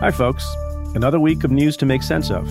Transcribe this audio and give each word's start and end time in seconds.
Hi, 0.00 0.10
folks. 0.10 0.48
Another 0.94 1.20
week 1.20 1.44
of 1.44 1.50
news 1.50 1.76
to 1.76 1.84
make 1.84 2.02
sense 2.02 2.30
of. 2.30 2.50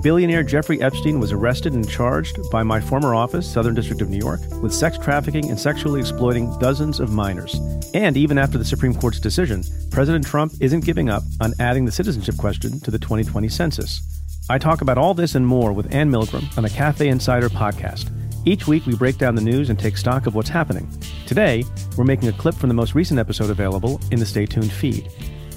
Billionaire 0.00 0.44
Jeffrey 0.44 0.80
Epstein 0.80 1.18
was 1.18 1.32
arrested 1.32 1.72
and 1.72 1.88
charged 1.90 2.38
by 2.52 2.62
my 2.62 2.80
former 2.80 3.16
office, 3.16 3.50
Southern 3.50 3.74
District 3.74 4.00
of 4.00 4.08
New 4.08 4.18
York, 4.18 4.38
with 4.62 4.72
sex 4.72 4.96
trafficking 4.96 5.50
and 5.50 5.58
sexually 5.58 5.98
exploiting 5.98 6.56
dozens 6.60 7.00
of 7.00 7.12
minors. 7.12 7.56
And 7.94 8.16
even 8.16 8.38
after 8.38 8.58
the 8.58 8.64
Supreme 8.64 8.94
Court's 8.94 9.18
decision, 9.18 9.64
President 9.90 10.24
Trump 10.24 10.52
isn't 10.60 10.84
giving 10.84 11.10
up 11.10 11.24
on 11.40 11.52
adding 11.58 11.84
the 11.84 11.90
citizenship 11.90 12.36
question 12.36 12.78
to 12.78 12.92
the 12.92 12.98
2020 12.98 13.48
census. 13.48 14.00
I 14.48 14.58
talk 14.58 14.82
about 14.82 14.98
all 14.98 15.14
this 15.14 15.34
and 15.34 15.44
more 15.44 15.72
with 15.72 15.92
Anne 15.92 16.12
Milgram 16.12 16.56
on 16.56 16.62
the 16.62 16.70
Cafe 16.70 17.08
Insider 17.08 17.48
podcast. 17.48 18.08
Each 18.44 18.68
week, 18.68 18.86
we 18.86 18.94
break 18.94 19.18
down 19.18 19.34
the 19.34 19.42
news 19.42 19.68
and 19.68 19.76
take 19.76 19.96
stock 19.96 20.28
of 20.28 20.36
what's 20.36 20.48
happening. 20.48 20.88
Today, 21.26 21.64
we're 21.96 22.04
making 22.04 22.28
a 22.28 22.32
clip 22.32 22.54
from 22.54 22.68
the 22.68 22.74
most 22.74 22.94
recent 22.94 23.18
episode 23.18 23.50
available 23.50 24.00
in 24.12 24.20
the 24.20 24.26
Stay 24.26 24.46
Tuned 24.46 24.70
feed. 24.70 25.10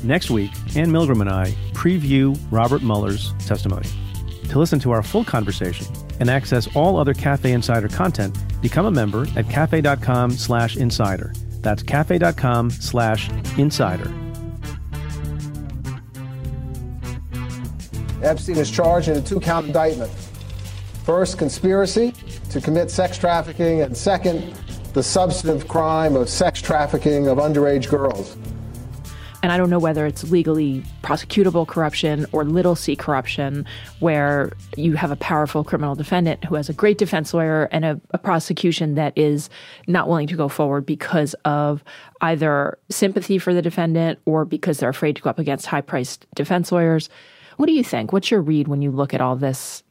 Next 0.03 0.29
week, 0.29 0.51
Anne 0.75 0.91
Milgram 0.91 1.21
and 1.21 1.29
I 1.29 1.51
preview 1.73 2.37
Robert 2.51 2.83
Mueller's 2.83 3.33
testimony. 3.45 3.87
To 4.49 4.59
listen 4.59 4.79
to 4.79 4.91
our 4.91 5.01
full 5.01 5.25
conversation 5.25 5.87
and 6.19 6.29
access 6.29 6.73
all 6.75 6.97
other 6.97 7.13
Cafe 7.13 7.51
Insider 7.51 7.87
content, 7.87 8.37
become 8.61 8.85
a 8.85 8.91
member 8.91 9.25
at 9.35 9.49
cafe.com 9.49 10.31
slash 10.31 10.77
insider. 10.77 11.33
That's 11.61 11.81
cafe.com 11.81 12.69
slash 12.69 13.29
insider. 13.57 14.13
Epstein 18.21 18.57
is 18.57 18.71
charged 18.71 19.07
in 19.07 19.17
a 19.17 19.21
two 19.21 19.39
count 19.39 19.67
indictment. 19.67 20.11
First, 21.03 21.37
conspiracy 21.37 22.13
to 22.51 22.61
commit 22.61 22.89
sex 22.89 23.17
trafficking, 23.17 23.81
and 23.81 23.95
second, 23.95 24.53
the 24.93 25.03
substantive 25.03 25.67
crime 25.67 26.15
of 26.15 26.29
sex 26.29 26.61
trafficking 26.61 27.27
of 27.27 27.37
underage 27.37 27.89
girls. 27.89 28.37
And 29.45 29.51
I 29.51 29.57
don't 29.57 29.69
know 29.69 29.77
whether 29.77 30.07
it's 30.07 30.23
legally 30.31 30.83
prosecutable 31.03 31.67
corruption 31.67 32.25
or 32.31 32.43
little 32.43 32.75
c 32.75 32.95
corruption, 32.95 33.63
where 33.99 34.51
you 34.75 34.95
have 34.95 35.11
a 35.11 35.15
powerful 35.15 35.63
criminal 35.63 35.93
defendant 35.93 36.43
who 36.45 36.55
has 36.55 36.67
a 36.67 36.73
great 36.73 36.97
defense 36.97 37.31
lawyer 37.31 37.69
and 37.71 37.85
a, 37.85 38.01
a 38.09 38.17
prosecution 38.17 38.95
that 38.95 39.15
is 39.15 39.51
not 39.85 40.07
willing 40.07 40.25
to 40.25 40.35
go 40.35 40.49
forward 40.49 40.83
because 40.83 41.35
of 41.45 41.83
either 42.21 42.79
sympathy 42.89 43.37
for 43.37 43.53
the 43.53 43.61
defendant 43.61 44.17
or 44.25 44.45
because 44.45 44.79
they're 44.79 44.89
afraid 44.89 45.15
to 45.15 45.21
go 45.21 45.29
up 45.29 45.37
against 45.37 45.67
high 45.67 45.79
priced 45.79 46.25
defense 46.33 46.71
lawyers. 46.71 47.07
What 47.57 47.67
do 47.67 47.73
you 47.73 47.83
think? 47.83 48.11
What's 48.11 48.31
your 48.31 48.41
read 48.41 48.67
when 48.67 48.81
you 48.81 48.89
look 48.89 49.13
at 49.13 49.21
all 49.21 49.35
this? 49.35 49.83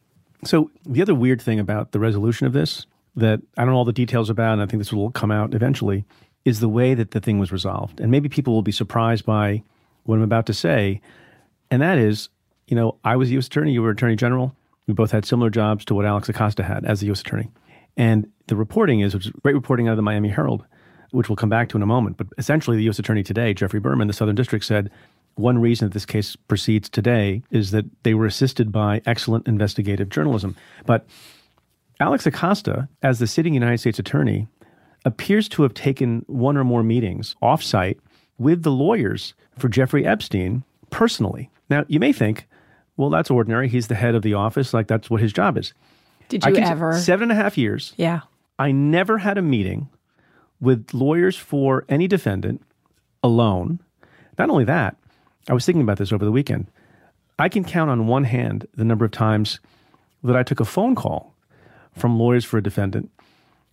So, 0.42 0.72
the 0.84 1.00
other 1.00 1.14
weird 1.14 1.40
thing 1.40 1.60
about 1.60 1.92
the 1.92 2.00
resolution 2.00 2.48
of 2.48 2.54
this 2.54 2.86
that 3.14 3.40
I 3.56 3.62
don't 3.62 3.70
know 3.70 3.76
all 3.76 3.84
the 3.84 3.92
details 3.92 4.30
about, 4.30 4.54
and 4.54 4.62
I 4.62 4.66
think 4.66 4.80
this 4.80 4.92
will 4.92 5.12
come 5.12 5.30
out 5.30 5.54
eventually, 5.54 6.04
is 6.44 6.60
the 6.60 6.68
way 6.68 6.94
that 6.94 7.12
the 7.12 7.20
thing 7.20 7.38
was 7.38 7.52
resolved. 7.52 8.00
And 8.00 8.10
maybe 8.10 8.28
people 8.28 8.54
will 8.54 8.62
be 8.62 8.72
surprised 8.72 9.24
by 9.24 9.62
what 10.04 10.16
I'm 10.16 10.22
about 10.22 10.46
to 10.46 10.54
say. 10.54 11.00
And 11.70 11.80
that 11.82 11.98
is, 11.98 12.28
you 12.66 12.76
know, 12.76 12.96
I 13.04 13.16
was 13.16 13.30
U.S. 13.32 13.46
Attorney, 13.46 13.72
you 13.72 13.82
were 13.82 13.90
Attorney 13.90 14.16
General. 14.16 14.54
We 14.86 14.94
both 14.94 15.10
had 15.10 15.24
similar 15.24 15.50
jobs 15.50 15.84
to 15.86 15.94
what 15.94 16.04
Alex 16.04 16.28
Acosta 16.28 16.62
had 16.62 16.84
as 16.84 17.00
the 17.00 17.06
U.S. 17.06 17.20
Attorney. 17.20 17.50
And 17.96 18.30
the 18.48 18.56
reporting 18.56 19.00
is, 19.00 19.14
which 19.14 19.26
is 19.26 19.32
great 19.42 19.54
reporting 19.54 19.88
out 19.88 19.92
of 19.92 19.96
the 19.96 20.02
Miami 20.02 20.28
Herald, 20.28 20.64
which 21.10 21.28
we'll 21.28 21.36
come 21.36 21.48
back 21.48 21.68
to 21.70 21.76
in 21.76 21.82
a 21.82 21.86
moment. 21.86 22.16
But 22.16 22.26
essentially, 22.36 22.76
the 22.76 22.82
U.S. 22.84 22.98
Attorney 22.98 23.22
today, 23.22 23.54
Geoffrey 23.54 23.80
Berman, 23.80 24.08
the 24.08 24.12
Southern 24.12 24.34
District, 24.34 24.64
said 24.64 24.90
one 25.36 25.58
reason 25.58 25.86
that 25.86 25.94
this 25.94 26.06
case 26.06 26.36
proceeds 26.36 26.88
today 26.88 27.42
is 27.50 27.70
that 27.70 27.86
they 28.02 28.14
were 28.14 28.26
assisted 28.26 28.70
by 28.70 29.00
excellent 29.06 29.48
investigative 29.48 30.08
journalism. 30.08 30.56
But 30.86 31.06
Alex 32.00 32.26
Acosta, 32.26 32.88
as 33.02 33.18
the 33.18 33.26
sitting 33.26 33.54
United 33.54 33.78
States 33.78 33.98
Attorney, 33.98 34.48
appears 35.04 35.48
to 35.50 35.62
have 35.62 35.74
taken 35.74 36.24
one 36.26 36.56
or 36.56 36.64
more 36.64 36.82
meetings 36.82 37.36
offsite 37.42 37.98
with 38.38 38.62
the 38.62 38.70
lawyers 38.70 39.34
for 39.58 39.68
Jeffrey 39.68 40.06
Epstein 40.06 40.64
personally. 40.90 41.50
Now, 41.70 41.84
you 41.88 42.00
may 42.00 42.12
think, 42.12 42.46
well, 42.96 43.10
that's 43.10 43.30
ordinary. 43.30 43.68
He's 43.68 43.88
the 43.88 43.94
head 43.94 44.14
of 44.14 44.22
the 44.22 44.34
office. 44.34 44.72
Like, 44.74 44.86
that's 44.86 45.10
what 45.10 45.20
his 45.20 45.32
job 45.32 45.58
is. 45.58 45.72
Did 46.28 46.44
you 46.44 46.56
ever? 46.56 46.98
Seven 46.98 47.30
and 47.30 47.38
a 47.38 47.42
half 47.42 47.58
years. 47.58 47.92
Yeah. 47.96 48.20
I 48.58 48.72
never 48.72 49.18
had 49.18 49.36
a 49.36 49.42
meeting 49.42 49.88
with 50.60 50.94
lawyers 50.94 51.36
for 51.36 51.84
any 51.88 52.06
defendant 52.06 52.62
alone. 53.22 53.80
Not 54.38 54.50
only 54.50 54.64
that, 54.64 54.96
I 55.48 55.52
was 55.54 55.66
thinking 55.66 55.82
about 55.82 55.98
this 55.98 56.12
over 56.12 56.24
the 56.24 56.32
weekend. 56.32 56.66
I 57.38 57.48
can 57.48 57.64
count 57.64 57.90
on 57.90 58.06
one 58.06 58.24
hand 58.24 58.66
the 58.74 58.84
number 58.84 59.04
of 59.04 59.10
times 59.10 59.60
that 60.22 60.36
I 60.36 60.42
took 60.42 60.60
a 60.60 60.64
phone 60.64 60.94
call 60.94 61.34
from 61.96 62.18
lawyers 62.18 62.44
for 62.44 62.58
a 62.58 62.62
defendant 62.62 63.10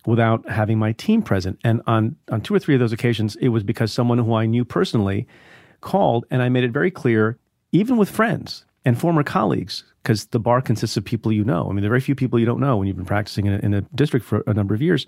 without 0.06 0.48
having 0.48 0.78
my 0.78 0.92
team 0.92 1.22
present. 1.22 1.58
And 1.64 1.82
on, 1.86 2.16
on 2.30 2.40
two 2.40 2.54
or 2.54 2.58
three 2.58 2.74
of 2.74 2.80
those 2.80 2.92
occasions, 2.92 3.36
it 3.36 3.48
was 3.48 3.62
because 3.62 3.92
someone 3.92 4.18
who 4.18 4.34
I 4.34 4.46
knew 4.46 4.64
personally 4.64 5.26
called 5.80 6.26
and 6.30 6.42
I 6.42 6.48
made 6.48 6.64
it 6.64 6.72
very 6.72 6.90
clear, 6.90 7.38
even 7.72 7.96
with 7.96 8.10
friends 8.10 8.64
and 8.84 8.98
former 8.98 9.22
colleagues, 9.22 9.84
because 10.02 10.26
the 10.26 10.40
bar 10.40 10.60
consists 10.60 10.96
of 10.96 11.04
people 11.04 11.32
you 11.32 11.44
know. 11.44 11.68
I 11.68 11.72
mean, 11.72 11.82
there 11.82 11.88
are 11.88 11.94
very 11.94 12.00
few 12.00 12.14
people 12.14 12.38
you 12.38 12.46
don't 12.46 12.60
know 12.60 12.76
when 12.76 12.88
you've 12.88 12.96
been 12.96 13.06
practicing 13.06 13.46
in 13.46 13.54
a, 13.54 13.58
in 13.58 13.74
a 13.74 13.82
district 13.94 14.26
for 14.26 14.42
a 14.46 14.54
number 14.54 14.74
of 14.74 14.82
years. 14.82 15.06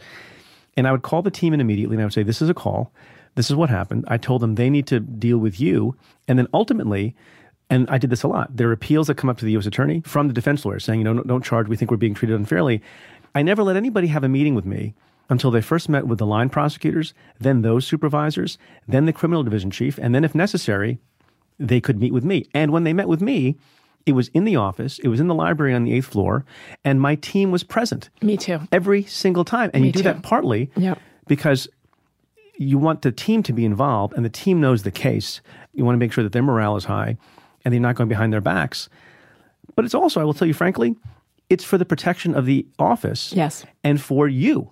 And 0.76 0.86
I 0.86 0.92
would 0.92 1.02
call 1.02 1.22
the 1.22 1.30
team 1.30 1.54
in 1.54 1.60
immediately 1.60 1.94
and 1.94 2.02
I 2.02 2.06
would 2.06 2.12
say, 2.12 2.22
This 2.22 2.42
is 2.42 2.48
a 2.48 2.54
call. 2.54 2.92
This 3.34 3.50
is 3.50 3.56
what 3.56 3.70
happened. 3.70 4.04
I 4.06 4.16
told 4.16 4.42
them 4.42 4.54
they 4.54 4.70
need 4.70 4.86
to 4.88 5.00
deal 5.00 5.38
with 5.38 5.60
you. 5.60 5.96
And 6.28 6.38
then 6.38 6.46
ultimately, 6.54 7.16
and 7.70 7.88
I 7.90 7.98
did 7.98 8.10
this 8.10 8.22
a 8.22 8.28
lot. 8.28 8.56
There 8.56 8.68
are 8.68 8.72
appeals 8.72 9.06
that 9.06 9.16
come 9.16 9.30
up 9.30 9.38
to 9.38 9.44
the 9.44 9.52
U.S. 9.52 9.66
attorney 9.66 10.02
from 10.04 10.28
the 10.28 10.34
defense 10.34 10.64
lawyer 10.64 10.78
saying, 10.78 11.00
you 11.00 11.04
know, 11.04 11.22
don't 11.22 11.44
charge. 11.44 11.66
We 11.66 11.76
think 11.76 11.90
we're 11.90 11.96
being 11.96 12.14
treated 12.14 12.36
unfairly. 12.36 12.82
I 13.34 13.42
never 13.42 13.62
let 13.62 13.76
anybody 13.76 14.08
have 14.08 14.24
a 14.24 14.28
meeting 14.28 14.54
with 14.54 14.64
me 14.64 14.94
until 15.28 15.50
they 15.50 15.60
first 15.60 15.88
met 15.88 16.06
with 16.06 16.18
the 16.18 16.26
line 16.26 16.48
prosecutors, 16.50 17.14
then 17.40 17.62
those 17.62 17.86
supervisors, 17.86 18.58
then 18.86 19.06
the 19.06 19.12
criminal 19.12 19.42
division 19.42 19.70
chief, 19.70 19.98
and 19.98 20.14
then, 20.14 20.24
if 20.24 20.34
necessary, 20.34 20.98
they 21.58 21.80
could 21.80 21.98
meet 21.98 22.12
with 22.12 22.24
me. 22.24 22.44
And 22.54 22.70
when 22.72 22.84
they 22.84 22.92
met 22.92 23.08
with 23.08 23.20
me, 23.22 23.56
it 24.06 24.12
was 24.12 24.28
in 24.28 24.44
the 24.44 24.56
office, 24.56 24.98
it 24.98 25.08
was 25.08 25.18
in 25.20 25.28
the 25.28 25.34
library 25.34 25.72
on 25.72 25.84
the 25.84 25.94
eighth 25.94 26.06
floor, 26.06 26.44
and 26.84 27.00
my 27.00 27.14
team 27.14 27.50
was 27.50 27.64
present. 27.64 28.10
Me 28.20 28.36
too. 28.36 28.60
Every 28.70 29.04
single 29.04 29.44
time. 29.46 29.70
And 29.72 29.80
Me 29.82 29.88
you 29.88 29.92
do 29.92 30.00
too. 30.00 30.04
that 30.04 30.22
partly 30.22 30.70
Yep. 30.76 30.98
because 31.26 31.68
you 32.58 32.76
want 32.76 33.00
the 33.02 33.10
team 33.10 33.42
to 33.44 33.52
be 33.52 33.64
involved 33.64 34.12
and 34.14 34.24
the 34.24 34.28
team 34.30 34.60
knows 34.60 34.82
the 34.82 34.90
case. 34.92 35.40
You 35.72 35.84
want 35.84 35.94
to 35.96 35.98
make 35.98 36.12
sure 36.12 36.22
that 36.22 36.32
their 36.32 36.42
morale 36.42 36.76
is 36.76 36.84
high 36.84 37.16
and 37.64 37.72
they're 37.72 37.80
not 37.80 37.96
going 37.96 38.08
behind 38.08 38.32
their 38.32 38.40
backs. 38.42 38.88
But 39.74 39.84
it's 39.86 39.94
also, 39.94 40.20
I 40.20 40.24
will 40.24 40.34
tell 40.34 40.46
you 40.46 40.54
frankly, 40.54 40.94
it's 41.54 41.64
for 41.64 41.78
the 41.78 41.84
protection 41.84 42.34
of 42.34 42.44
the 42.46 42.66
office 42.78 43.32
Yes. 43.32 43.64
and 43.82 44.00
for 44.00 44.26
you 44.28 44.70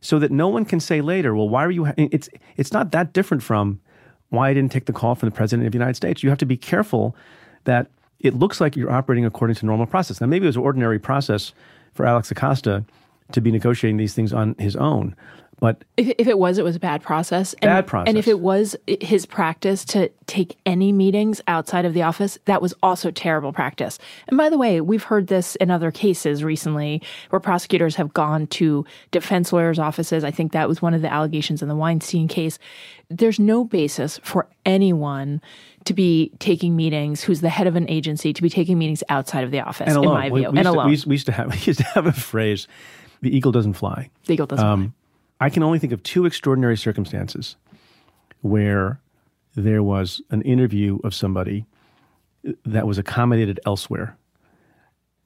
so 0.00 0.18
that 0.18 0.30
no 0.30 0.48
one 0.48 0.64
can 0.64 0.80
say 0.80 1.00
later, 1.00 1.34
well, 1.34 1.48
why 1.48 1.64
were 1.66 1.72
you? 1.78 1.84
Ha-? 1.86 1.94
It's 1.96 2.28
it's 2.56 2.72
not 2.72 2.92
that 2.92 3.12
different 3.12 3.42
from 3.42 3.80
why 4.30 4.50
I 4.50 4.54
didn't 4.54 4.72
take 4.72 4.86
the 4.86 4.92
call 4.92 5.14
from 5.14 5.28
the 5.30 5.34
president 5.34 5.66
of 5.66 5.72
the 5.72 5.78
United 5.78 5.96
States. 5.96 6.22
You 6.22 6.28
have 6.30 6.38
to 6.38 6.46
be 6.46 6.56
careful 6.56 7.14
that 7.64 7.84
it 8.20 8.34
looks 8.34 8.60
like 8.60 8.76
you're 8.76 8.90
operating 8.90 9.24
according 9.26 9.56
to 9.56 9.66
normal 9.66 9.86
process. 9.86 10.20
Now, 10.20 10.26
maybe 10.28 10.44
it 10.46 10.52
was 10.52 10.56
an 10.56 10.62
ordinary 10.62 10.98
process 10.98 11.52
for 11.94 12.06
Alex 12.06 12.30
Acosta 12.30 12.84
to 13.32 13.40
be 13.40 13.50
negotiating 13.50 13.96
these 13.96 14.14
things 14.14 14.32
on 14.32 14.54
his 14.58 14.76
own, 14.76 15.14
but 15.60 15.84
If, 15.96 16.14
if 16.18 16.26
it 16.26 16.38
was, 16.38 16.58
it 16.58 16.64
was 16.64 16.76
a 16.76 16.80
bad 16.80 17.02
process. 17.02 17.54
And, 17.54 17.68
Bad 17.68 17.86
process. 17.86 18.08
And 18.08 18.18
if 18.18 18.28
it 18.28 18.40
was 18.40 18.76
his 18.86 19.26
practice 19.26 19.84
to 19.86 20.10
take 20.26 20.56
any 20.66 20.92
meetings 20.92 21.40
outside 21.46 21.84
of 21.84 21.94
the 21.94 22.02
office, 22.02 22.38
that 22.46 22.60
was 22.60 22.74
also 22.82 23.10
terrible 23.10 23.52
practice. 23.52 23.98
And 24.28 24.36
by 24.36 24.50
the 24.50 24.58
way, 24.58 24.80
we've 24.80 25.02
heard 25.04 25.28
this 25.28 25.54
in 25.56 25.70
other 25.70 25.90
cases 25.90 26.42
recently 26.44 27.02
where 27.30 27.40
prosecutors 27.40 27.96
have 27.96 28.12
gone 28.14 28.46
to 28.48 28.84
defense 29.10 29.52
lawyers' 29.52 29.78
offices. 29.78 30.24
I 30.24 30.30
think 30.30 30.52
that 30.52 30.68
was 30.68 30.82
one 30.82 30.94
of 30.94 31.02
the 31.02 31.12
allegations 31.12 31.62
in 31.62 31.68
the 31.68 31.76
Weinstein 31.76 32.28
case. 32.28 32.58
There's 33.08 33.38
no 33.38 33.64
basis 33.64 34.18
for 34.22 34.48
anyone 34.66 35.40
to 35.84 35.94
be 35.94 36.32
taking 36.38 36.74
meetings 36.74 37.22
who's 37.22 37.42
the 37.42 37.50
head 37.50 37.66
of 37.66 37.76
an 37.76 37.88
agency 37.90 38.32
to 38.32 38.42
be 38.42 38.48
taking 38.48 38.78
meetings 38.78 39.02
outside 39.08 39.44
of 39.44 39.50
the 39.50 39.60
office, 39.60 39.88
and 39.88 39.96
in 39.96 40.04
alone. 40.04 40.14
my 40.14 40.30
We- 40.30 40.40
view. 40.40 40.50
we, 40.50 40.58
and 40.58 40.64
to, 40.66 40.70
alone. 40.70 40.86
we, 40.86 40.92
used, 40.92 41.06
we 41.06 41.14
used 41.14 41.26
to 41.26 41.32
have 41.32 41.46
we 41.50 41.58
used 41.58 41.78
to 41.80 41.84
have 41.86 42.06
a 42.06 42.12
phrase: 42.12 42.66
"The 43.20 43.34
eagle 43.36 43.52
doesn't 43.52 43.74
fly." 43.74 44.10
the 44.26 44.32
eagle 44.32 44.46
doesn't 44.46 44.66
um, 44.66 44.82
fly. 44.84 44.92
I 45.40 45.50
can 45.50 45.62
only 45.62 45.78
think 45.78 45.92
of 45.92 46.02
two 46.02 46.26
extraordinary 46.26 46.76
circumstances 46.76 47.56
where 48.42 49.00
there 49.54 49.82
was 49.82 50.20
an 50.30 50.42
interview 50.42 50.98
of 51.04 51.14
somebody 51.14 51.66
that 52.64 52.86
was 52.86 52.98
accommodated 52.98 53.60
elsewhere. 53.66 54.16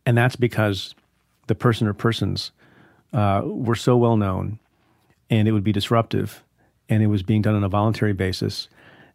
And 0.06 0.16
that's 0.16 0.37
because 0.37 0.94
the 1.46 1.55
person 1.55 1.87
or 1.87 1.94
persons 1.94 2.52
uh, 3.12 3.43
were 3.44 3.75
so 3.75 3.96
well 3.96 4.16
known 4.16 4.58
and 5.31 5.49
it 5.49 5.52
would 5.52 5.64
be 5.64 5.72
disruptive 5.72 6.44
and 6.88 7.02
it 7.02 7.08
was 7.08 7.22
being 7.22 7.43
done 7.43 7.54
on 7.54 7.64
a 7.64 7.69
voluntary 7.69 8.12
basis 8.12 8.69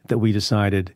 that 0.08 0.18
we 0.18 0.32
decided 0.32 0.94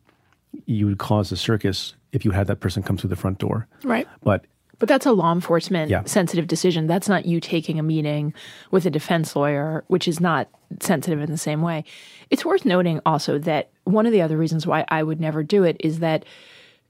you 0.66 0.86
would 0.86 0.98
cause 0.98 1.32
a 1.32 1.38
circus 1.38 1.96
if 2.12 2.26
you 2.26 2.32
had 2.32 2.48
that 2.48 2.60
person 2.60 2.84
come 2.84 2.98
through 2.98 3.10
the 3.10 3.16
front 3.16 3.40
door. 3.40 3.68
Right. 3.84 4.08
But 4.24 4.46
But 4.80 4.88
that's 4.90 5.06
a 5.06 5.12
law 5.12 5.32
enforcement 5.34 5.90
Yeah. 5.90 6.04
sensitive 6.06 6.48
decision. 6.48 6.86
That's 6.88 7.10
not 7.10 7.26
you 7.26 7.40
taking 7.40 7.80
a 7.80 7.84
meeting 7.84 8.34
with 8.72 8.86
a 8.86 8.90
defense 8.90 9.36
lawyer, 9.36 9.84
which 9.88 10.08
is 10.08 10.20
not 10.20 10.48
sensitive 10.80 11.20
in 11.20 11.32
the 11.32 11.38
same 11.38 11.62
way. 11.62 11.84
It's 12.30 12.46
worth 12.46 12.66
noting 12.66 13.00
also 13.06 13.40
that 13.40 13.70
one 13.86 14.06
of 14.06 14.12
the 14.12 14.22
other 14.22 14.38
reasons 14.38 14.68
why 14.68 14.86
I 14.90 15.02
would 15.04 15.20
never 15.20 15.42
do 15.44 15.64
it 15.64 15.78
is 15.80 16.00
that 16.00 16.26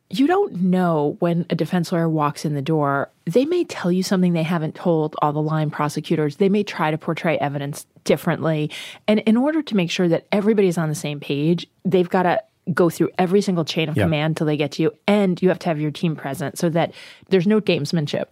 you 0.09 0.25
don't 0.25 0.61
know 0.61 1.17
when 1.19 1.45
a 1.49 1.55
defense 1.55 1.91
lawyer 1.91 2.07
walks 2.07 2.45
in 2.45 2.55
the 2.55 2.61
door. 2.61 3.09
They 3.25 3.43
may 3.43 3.65
tell 3.65 3.91
you 3.91 4.03
something 4.03 4.31
they 4.31 4.43
haven't 4.43 4.73
told 4.73 5.17
all 5.21 5.33
the 5.33 5.41
line 5.41 5.69
prosecutors. 5.69 6.37
They 6.37 6.47
may 6.47 6.63
try 6.63 6.91
to 6.91 6.97
portray 6.97 7.37
evidence 7.39 7.85
differently. 8.05 8.71
And 9.07 9.19
in 9.19 9.35
order 9.35 9.61
to 9.61 9.75
make 9.75 9.91
sure 9.91 10.07
that 10.07 10.25
everybody's 10.31 10.77
on 10.77 10.87
the 10.87 10.95
same 10.95 11.19
page, 11.19 11.67
they've 11.83 12.09
got 12.09 12.23
to 12.23 12.41
go 12.73 12.89
through 12.89 13.09
every 13.17 13.41
single 13.41 13.63
chain 13.65 13.87
of 13.89 13.95
Yep. 13.95 14.05
command 14.05 14.37
till 14.37 14.45
they 14.47 14.57
get 14.57 14.71
to 14.73 14.83
you, 14.83 14.91
and 15.07 15.41
you 15.41 15.49
have 15.49 15.59
to 15.59 15.69
have 15.69 15.79
your 15.79 15.91
team 15.91 16.15
present 16.15 16.57
so 16.57 16.69
that 16.69 16.93
there's 17.29 17.47
no 17.47 17.61
gamesmanship. 17.61 18.25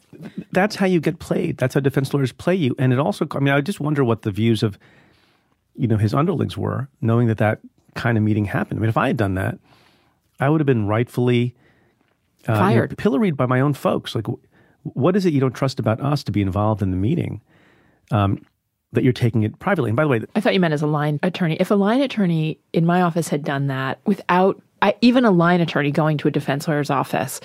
That's 0.51 0.75
how 0.75 0.85
you 0.85 0.99
get 0.99 1.19
played. 1.19 1.57
That's 1.57 1.73
how 1.73 1.79
defense 1.79 2.13
lawyers 2.13 2.31
play 2.31 2.55
you. 2.55 2.75
And 2.77 2.91
it 2.93 2.99
also, 2.99 3.27
I 3.31 3.39
mean, 3.39 3.53
I 3.53 3.61
just 3.61 3.79
wonder 3.79 4.03
what 4.03 4.23
the 4.23 4.31
views 4.31 4.63
of, 4.63 4.77
you 5.75 5.87
know, 5.87 5.97
his 5.97 6.13
underlings 6.13 6.57
were, 6.57 6.89
knowing 7.01 7.27
that 7.27 7.37
that 7.37 7.59
kind 7.95 8.17
of 8.17 8.23
meeting 8.23 8.45
happened. 8.45 8.79
I 8.79 8.81
mean, 8.81 8.89
if 8.89 8.97
I 8.97 9.07
had 9.07 9.17
done 9.17 9.35
that, 9.35 9.57
I 10.39 10.49
would 10.49 10.59
have 10.59 10.65
been 10.67 10.85
rightfully 10.87 11.55
uh, 12.47 12.51
you 12.51 12.53
know, 12.53 12.59
Fired. 12.59 12.97
pilloried 12.97 13.37
by 13.37 13.45
my 13.45 13.59
own 13.61 13.73
folks. 13.73 14.15
Like, 14.15 14.27
what 14.83 15.15
is 15.15 15.25
it 15.25 15.33
you 15.33 15.39
don't 15.39 15.53
trust 15.55 15.79
about 15.79 15.99
us 16.01 16.23
to 16.25 16.31
be 16.31 16.41
involved 16.41 16.81
in 16.81 16.91
the 16.91 16.97
meeting? 16.97 17.41
Um, 18.11 18.45
that 18.93 19.03
you're 19.03 19.13
taking 19.13 19.43
it 19.43 19.59
privately. 19.59 19.89
And 19.89 19.97
by 19.97 20.03
the 20.03 20.09
way, 20.09 20.21
I 20.35 20.39
thought 20.39 20.53
you 20.53 20.59
meant 20.59 20.73
as 20.73 20.81
a 20.81 20.87
line 20.87 21.19
attorney. 21.23 21.57
If 21.59 21.71
a 21.71 21.75
line 21.75 22.01
attorney 22.01 22.59
in 22.73 22.85
my 22.85 23.01
office 23.01 23.27
had 23.27 23.43
done 23.43 23.67
that 23.67 23.99
without 24.05 24.61
I, 24.81 24.93
even 25.01 25.25
a 25.25 25.31
line 25.31 25.61
attorney 25.61 25.89
going 25.89 26.17
to 26.19 26.27
a 26.27 26.31
defense 26.31 26.67
lawyer's 26.67 26.89
office, 26.89 27.39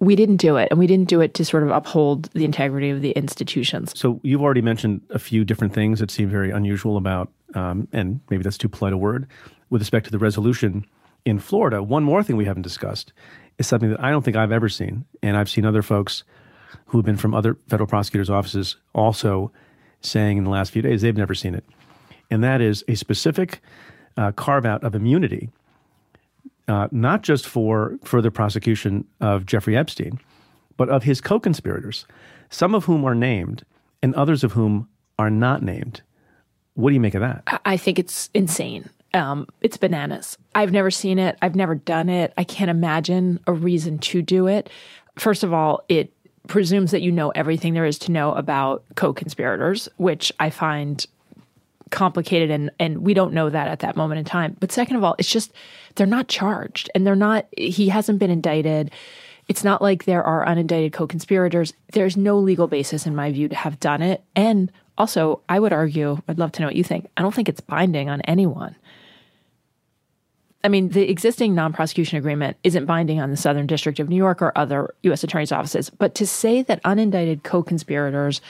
we 0.00 0.16
didn't 0.16 0.36
do 0.36 0.56
it. 0.56 0.68
And 0.70 0.78
we 0.78 0.86
didn't 0.86 1.08
do 1.08 1.20
it 1.20 1.32
to 1.34 1.44
sort 1.44 1.62
of 1.62 1.70
uphold 1.70 2.24
the 2.32 2.44
integrity 2.44 2.90
of 2.90 3.00
the 3.00 3.12
institutions. 3.12 3.98
So 3.98 4.20
you've 4.22 4.42
already 4.42 4.60
mentioned 4.60 5.00
a 5.10 5.18
few 5.18 5.44
different 5.44 5.72
things 5.72 6.00
that 6.00 6.10
seem 6.10 6.28
very 6.28 6.50
unusual 6.50 6.96
about, 6.96 7.30
um, 7.54 7.88
and 7.92 8.20
maybe 8.28 8.42
that's 8.42 8.58
too 8.58 8.68
polite 8.68 8.92
a 8.92 8.98
word, 8.98 9.26
with 9.70 9.80
respect 9.80 10.04
to 10.06 10.12
the 10.12 10.18
resolution 10.18 10.84
in 11.24 11.38
Florida. 11.38 11.82
One 11.82 12.04
more 12.04 12.22
thing 12.22 12.36
we 12.36 12.44
haven't 12.44 12.62
discussed 12.62 13.12
is 13.56 13.66
something 13.66 13.90
that 13.90 14.02
I 14.02 14.10
don't 14.10 14.22
think 14.22 14.36
I've 14.36 14.52
ever 14.52 14.68
seen, 14.68 15.06
and 15.22 15.36
I've 15.36 15.48
seen 15.48 15.64
other 15.64 15.82
folks 15.82 16.24
who 16.86 16.98
have 16.98 17.06
been 17.06 17.16
from 17.16 17.34
other 17.34 17.56
federal 17.68 17.86
prosecutors' 17.86 18.28
offices 18.28 18.76
also 18.94 19.52
saying 20.04 20.38
in 20.38 20.44
the 20.44 20.50
last 20.50 20.70
few 20.72 20.82
days 20.82 21.02
they've 21.02 21.16
never 21.16 21.34
seen 21.34 21.54
it, 21.54 21.64
and 22.30 22.42
that 22.44 22.60
is 22.60 22.84
a 22.88 22.94
specific 22.94 23.60
uh, 24.16 24.32
carve 24.32 24.64
out 24.64 24.84
of 24.84 24.94
immunity, 24.94 25.50
uh, 26.68 26.88
not 26.90 27.22
just 27.22 27.46
for 27.46 27.98
further 28.04 28.30
prosecution 28.30 29.04
of 29.20 29.46
Jeffrey 29.46 29.76
Epstein, 29.76 30.20
but 30.76 30.88
of 30.88 31.02
his 31.02 31.20
co 31.20 31.38
conspirators, 31.40 32.06
some 32.50 32.74
of 32.74 32.84
whom 32.84 33.04
are 33.04 33.14
named 33.14 33.64
and 34.02 34.14
others 34.14 34.44
of 34.44 34.52
whom 34.52 34.88
are 35.18 35.30
not 35.30 35.62
named. 35.62 36.02
What 36.74 36.90
do 36.90 36.94
you 36.94 37.00
make 37.00 37.14
of 37.14 37.20
that? 37.20 37.42
I- 37.64 37.76
think 37.76 37.98
it's 37.98 38.30
insane. 38.34 38.88
Um, 39.12 39.46
it's 39.60 39.76
bananas. 39.76 40.36
I've 40.56 40.72
never 40.72 40.90
seen 40.90 41.18
it. 41.20 41.38
I've 41.40 41.54
never 41.54 41.76
done 41.76 42.08
it. 42.08 42.32
I 42.36 42.42
can't 42.42 42.70
imagine 42.70 43.38
a 43.46 43.52
reason 43.52 43.98
to 43.98 44.22
do 44.22 44.48
it. 44.48 44.68
First 45.16 45.44
of 45.44 45.52
all, 45.52 45.84
it 45.88 46.12
presumes 46.46 46.90
that 46.90 47.02
you 47.02 47.10
know 47.10 47.30
everything 47.30 47.74
there 47.74 47.84
is 47.84 47.98
to 48.00 48.12
know 48.12 48.32
about 48.32 48.84
co-conspirators, 48.96 49.88
which 49.96 50.32
I 50.38 50.50
find 50.50 51.04
complicated 51.90 52.50
and 52.50 52.70
and 52.80 52.98
we 52.98 53.14
don't 53.14 53.32
know 53.32 53.48
that 53.48 53.68
at 53.68 53.78
that 53.80 53.96
moment 53.96 54.18
in 54.18 54.24
time. 54.24 54.56
But 54.58 54.72
second 54.72 54.96
of 54.96 55.04
all, 55.04 55.14
it's 55.18 55.30
just 55.30 55.52
they're 55.94 56.06
not 56.06 56.28
charged 56.28 56.90
and 56.94 57.06
they're 57.06 57.14
not 57.14 57.46
he 57.56 57.88
hasn't 57.88 58.18
been 58.18 58.30
indicted. 58.30 58.90
It's 59.46 59.64
not 59.64 59.82
like 59.82 60.04
there 60.04 60.24
are 60.24 60.44
unindicted 60.44 60.92
co-conspirators. 60.92 61.74
There's 61.92 62.16
no 62.16 62.38
legal 62.38 62.66
basis 62.66 63.06
in 63.06 63.14
my 63.14 63.30
view 63.30 63.48
to 63.48 63.54
have 63.54 63.78
done 63.78 64.02
it. 64.02 64.22
And 64.34 64.72
also, 64.96 65.40
I 65.48 65.58
would 65.58 65.72
argue, 65.72 66.18
I'd 66.28 66.38
love 66.38 66.52
to 66.52 66.62
know 66.62 66.68
what 66.68 66.76
you 66.76 66.84
think. 66.84 67.10
I 67.16 67.22
don't 67.22 67.34
think 67.34 67.48
it's 67.48 67.60
binding 67.60 68.08
on 68.08 68.20
anyone. 68.22 68.74
I 70.64 70.68
mean, 70.68 70.88
the 70.88 71.08
existing 71.10 71.54
non 71.54 71.72
prosecution 71.72 72.16
agreement 72.16 72.56
isn't 72.64 72.86
binding 72.86 73.20
on 73.20 73.30
the 73.30 73.36
Southern 73.36 73.66
District 73.66 74.00
of 74.00 74.08
New 74.08 74.16
York 74.16 74.40
or 74.40 74.56
other 74.56 74.94
U.S. 75.02 75.22
attorneys' 75.22 75.52
offices. 75.52 75.90
But 75.90 76.14
to 76.16 76.26
say 76.26 76.62
that 76.62 76.82
unindicted 76.82 77.42
co 77.42 77.62
conspirators, 77.62 78.40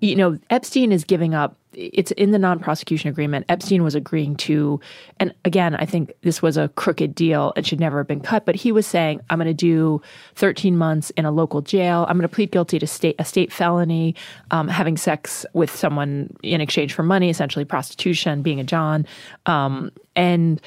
you 0.00 0.16
know, 0.16 0.38
Epstein 0.50 0.92
is 0.92 1.04
giving 1.04 1.34
up, 1.34 1.56
it's 1.72 2.10
in 2.12 2.32
the 2.32 2.38
non 2.38 2.58
prosecution 2.58 3.08
agreement. 3.08 3.46
Epstein 3.48 3.82
was 3.84 3.94
agreeing 3.94 4.34
to, 4.36 4.80
and 5.20 5.32
again, 5.44 5.76
I 5.76 5.86
think 5.86 6.12
this 6.22 6.42
was 6.42 6.56
a 6.56 6.68
crooked 6.70 7.14
deal 7.14 7.52
and 7.54 7.66
should 7.66 7.80
never 7.80 7.98
have 7.98 8.06
been 8.06 8.20
cut, 8.20 8.44
but 8.44 8.56
he 8.56 8.72
was 8.72 8.86
saying, 8.86 9.20
I'm 9.30 9.38
going 9.38 9.46
to 9.46 9.54
do 9.54 10.02
13 10.34 10.76
months 10.76 11.10
in 11.10 11.24
a 11.24 11.30
local 11.30 11.62
jail. 11.62 12.06
I'm 12.08 12.16
going 12.18 12.28
to 12.28 12.34
plead 12.34 12.50
guilty 12.50 12.78
to 12.78 12.86
state, 12.86 13.16
a 13.18 13.24
state 13.24 13.52
felony, 13.52 14.14
um, 14.50 14.68
having 14.68 14.96
sex 14.96 15.46
with 15.52 15.74
someone 15.74 16.34
in 16.42 16.60
exchange 16.60 16.92
for 16.92 17.02
money, 17.02 17.30
essentially 17.30 17.64
prostitution, 17.64 18.42
being 18.42 18.58
a 18.58 18.64
John. 18.64 19.06
Um, 19.46 19.92
and 20.14 20.60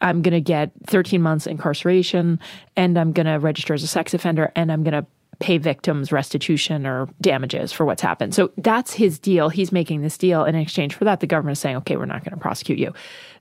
I'm 0.00 0.22
going 0.22 0.32
to 0.32 0.40
get 0.40 0.72
13 0.86 1.20
months 1.20 1.46
incarceration 1.46 2.40
and 2.76 2.98
I'm 2.98 3.12
going 3.12 3.26
to 3.26 3.34
register 3.34 3.74
as 3.74 3.82
a 3.82 3.86
sex 3.86 4.14
offender 4.14 4.52
and 4.56 4.72
I'm 4.72 4.82
going 4.82 4.92
to 4.92 5.06
pay 5.40 5.58
victims 5.58 6.12
restitution 6.12 6.86
or 6.86 7.08
damages 7.20 7.72
for 7.72 7.84
what's 7.86 8.02
happened. 8.02 8.34
So 8.34 8.52
that's 8.58 8.92
his 8.92 9.18
deal. 9.18 9.48
He's 9.48 9.72
making 9.72 10.02
this 10.02 10.16
deal. 10.18 10.44
And 10.44 10.54
in 10.54 10.62
exchange 10.62 10.94
for 10.94 11.04
that, 11.04 11.20
the 11.20 11.26
government 11.26 11.56
is 11.56 11.60
saying, 11.60 11.76
okay, 11.76 11.96
we're 11.96 12.04
not 12.04 12.22
going 12.24 12.34
to 12.34 12.40
prosecute 12.40 12.78
you. 12.78 12.92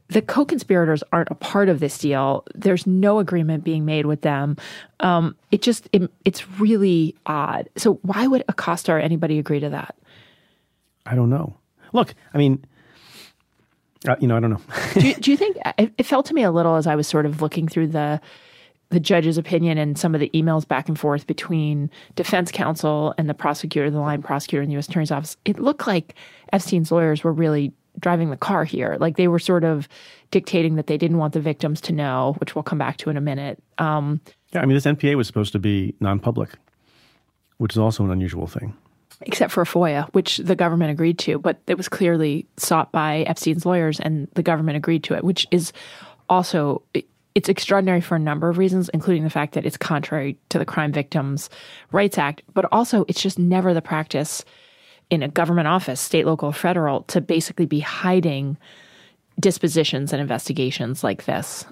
The 0.08 0.22
co 0.22 0.44
conspirators 0.44 1.04
aren't 1.12 1.30
a 1.30 1.36
part 1.36 1.70
of 1.70 1.82
this 1.82 1.98
deal. 1.98 2.46
There's 2.56 2.88
no 2.88 3.20
agreement 3.20 3.64
being 3.64 3.86
made 3.86 4.08
with 4.08 4.22
them. 4.22 4.58
Um, 5.02 5.36
it 5.52 5.62
just, 5.62 5.88
it, 5.92 6.10
it's 6.26 6.50
really 6.60 7.16
odd. 7.26 7.70
So 7.76 7.96
why 8.02 8.26
would 8.26 8.44
Acosta 8.48 8.94
or 8.94 9.00
anybody 9.00 9.38
agree 9.38 9.60
to 9.60 9.70
that? 9.70 9.96
I 11.06 11.16
don't 11.16 11.30
know. 11.30 11.56
Look, 11.94 12.16
I 12.34 12.38
mean, 12.38 12.66
uh, 14.08 14.16
you 14.20 14.28
know, 14.28 14.38
I 14.38 14.40
don't 14.40 14.52
know. 14.52 14.62
do, 14.94 15.08
you, 15.08 15.16
do 15.16 15.32
you 15.32 15.38
think 15.38 15.58
it, 15.78 15.92
it 15.98 16.06
felt 16.06 16.26
to 16.28 16.34
me 16.34 16.44
a 16.44 16.52
little 16.52 16.76
as 16.76 16.88
I 16.88 16.96
was 16.96 17.08
sort 17.08 17.26
of 17.26 17.42
looking 17.42 17.68
through 17.68 17.88
the 17.88 18.22
the 18.92 19.00
judge's 19.00 19.38
opinion 19.38 19.78
and 19.78 20.00
some 20.00 20.16
of 20.16 20.20
the 20.20 20.32
emails 20.34 20.68
back 20.68 20.88
and 20.88 21.00
forth 21.00 21.28
between 21.28 21.92
defense 22.16 22.52
counsel 22.52 23.14
and 23.20 23.30
the 23.30 23.36
prosecutor, 23.36 23.92
the 23.92 24.00
line 24.00 24.24
prosecutor 24.24 24.64
in 24.64 24.70
the 24.70 24.74
U.S. 24.74 24.88
Attorney's 24.88 25.12
Office? 25.12 25.38
It 25.46 25.60
looked 25.60 25.86
like 25.86 26.16
Epstein's 26.54 26.92
lawyers 26.92 27.24
were 27.24 27.32
really 27.32 27.72
driving 28.00 28.32
the 28.32 28.38
car 28.38 28.64
here. 28.64 28.98
Like 29.00 29.16
they 29.16 29.28
were 29.28 29.40
sort 29.40 29.64
of 29.64 29.88
dictating 30.32 30.76
that 30.76 30.88
they 30.88 30.98
didn't 30.98 31.18
want 31.18 31.34
the 31.34 31.40
victims 31.40 31.82
to 31.82 31.94
know, 31.94 32.36
which 32.40 32.56
we'll 32.56 32.64
come 32.64 32.78
back 32.78 32.98
to 32.98 33.10
in 33.10 33.18
a 33.18 33.22
minute. 33.22 33.62
Um, 33.78 34.22
yeah, 34.54 34.62
I 34.62 34.66
mean, 34.66 34.76
this 34.76 34.86
NPA 34.86 35.16
was 35.16 35.28
supposed 35.28 35.52
to 35.52 35.60
be 35.60 35.94
non-public, 36.00 36.50
which 37.58 37.74
is 37.74 37.78
also 37.78 38.04
an 38.04 38.12
unusual 38.12 38.48
thing. 38.48 38.76
Except 39.22 39.52
for 39.52 39.62
a 39.62 39.66
FOIA, 39.66 40.08
which 40.14 40.38
the 40.38 40.56
government 40.56 40.92
agreed 40.92 41.20
to, 41.20 41.40
but 41.40 41.60
it 41.68 41.78
was 41.78 41.90
clearly 41.90 42.48
sought 42.58 42.92
by 42.92 43.20
Epstein's 43.24 43.66
lawyers, 43.66 44.00
and 44.00 44.28
the 44.36 44.44
government 44.44 44.78
agreed 44.78 45.04
to 45.04 45.14
it, 45.14 45.24
which 45.24 45.46
is 45.52 45.74
also 46.30 46.82
it's 47.36 47.50
extraordinary 47.50 48.02
for 48.02 48.16
a 48.16 48.20
number 48.20 48.50
of 48.50 48.58
reasons, 48.58 48.90
including 48.90 49.24
the 49.24 49.30
fact 49.30 49.54
that 49.54 49.66
it's 49.66 49.78
contrary 49.78 50.38
to 50.50 50.58
the 50.58 50.66
Crime 50.66 50.92
Victims' 50.92 51.50
Rights 51.92 52.18
Act, 52.18 52.42
but 52.54 52.66
also 52.72 53.06
it's 53.08 53.22
just 53.22 53.38
never 53.38 53.74
the 53.74 53.82
practice 53.82 54.44
in 55.10 55.24
a 55.24 55.28
government 55.28 55.68
office, 55.68 56.00
state, 56.00 56.26
local, 56.26 56.52
federal, 56.52 57.04
to 57.04 57.22
basically 57.22 57.66
be 57.66 57.80
hiding 57.80 58.58
dispositions 59.40 60.12
and 60.12 60.22
investigations 60.22 61.04
like 61.04 61.26
this. 61.26 61.66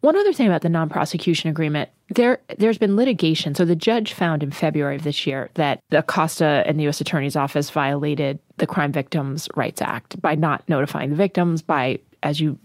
One 0.00 0.16
other 0.16 0.32
thing 0.32 0.46
about 0.46 0.62
the 0.62 0.70
non-prosecution 0.70 1.50
agreement, 1.50 1.90
there 2.08 2.38
there's 2.56 2.78
been 2.78 2.96
litigation. 2.96 3.54
So 3.54 3.64
the 3.66 3.76
judge 3.76 4.14
found 4.14 4.42
in 4.42 4.50
February 4.50 4.96
of 4.96 5.02
this 5.02 5.26
year 5.26 5.50
that 5.54 5.82
the 5.90 5.98
Acosta 5.98 6.62
and 6.66 6.78
the 6.78 6.84
U.S. 6.84 7.00
Attorney's 7.00 7.36
Office 7.36 7.68
violated 7.68 8.38
the 8.56 8.66
Crime 8.66 8.92
Victims' 8.92 9.48
Rights 9.56 9.82
Act 9.82 10.20
by 10.20 10.34
not 10.34 10.66
notifying 10.68 11.10
the 11.10 11.16
victims, 11.16 11.60
by, 11.60 11.98
as 12.22 12.40
you 12.40 12.58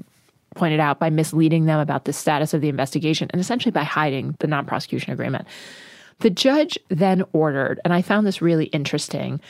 pointed 0.56 0.80
out, 0.80 1.00
by 1.00 1.10
misleading 1.10 1.66
them 1.66 1.80
about 1.80 2.06
the 2.06 2.14
status 2.14 2.54
of 2.54 2.62
the 2.62 2.70
investigation, 2.70 3.30
and 3.32 3.42
essentially 3.42 3.72
by 3.72 3.84
hiding 3.84 4.38
the 4.40 4.48
non-prosecution 4.48 5.12
agreement. 5.12 5.46
The 6.20 6.30
judge 6.30 6.80
then 6.88 7.24
ordered, 7.34 7.82
and 7.84 7.94
I 7.94 8.02
found 8.02 8.26
this 8.26 8.42
really 8.42 8.68
interesting. 8.68 9.42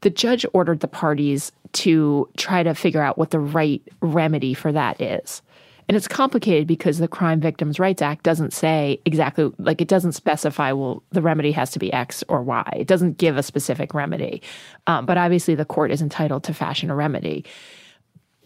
The 0.00 0.08
judge 0.08 0.46
ordered 0.54 0.80
the 0.80 0.88
parties 0.88 1.52
to 1.72 2.26
try 2.38 2.62
to 2.62 2.74
figure 2.74 3.02
out 3.02 3.18
what 3.18 3.30
the 3.30 3.40
right 3.40 3.82
remedy 4.00 4.54
for 4.54 4.72
that 4.72 5.00
is. 5.02 5.42
And 5.88 5.96
it's 5.96 6.08
complicated 6.08 6.66
because 6.66 6.98
the 6.98 7.08
Crime 7.08 7.40
Victims' 7.40 7.78
Rights 7.78 8.00
Act 8.00 8.22
doesn't 8.22 8.52
say 8.52 9.00
exactly, 9.04 9.52
like, 9.58 9.80
it 9.80 9.88
doesn't 9.88 10.12
specify, 10.12 10.72
well, 10.72 11.02
the 11.10 11.20
remedy 11.20 11.52
has 11.52 11.70
to 11.72 11.78
be 11.78 11.92
X 11.92 12.24
or 12.28 12.42
Y. 12.42 12.68
It 12.76 12.86
doesn't 12.86 13.18
give 13.18 13.36
a 13.36 13.42
specific 13.42 13.92
remedy. 13.92 14.42
Um, 14.86 15.04
but 15.04 15.18
obviously, 15.18 15.54
the 15.54 15.64
court 15.66 15.90
is 15.90 16.00
entitled 16.00 16.44
to 16.44 16.54
fashion 16.54 16.90
a 16.90 16.94
remedy. 16.94 17.44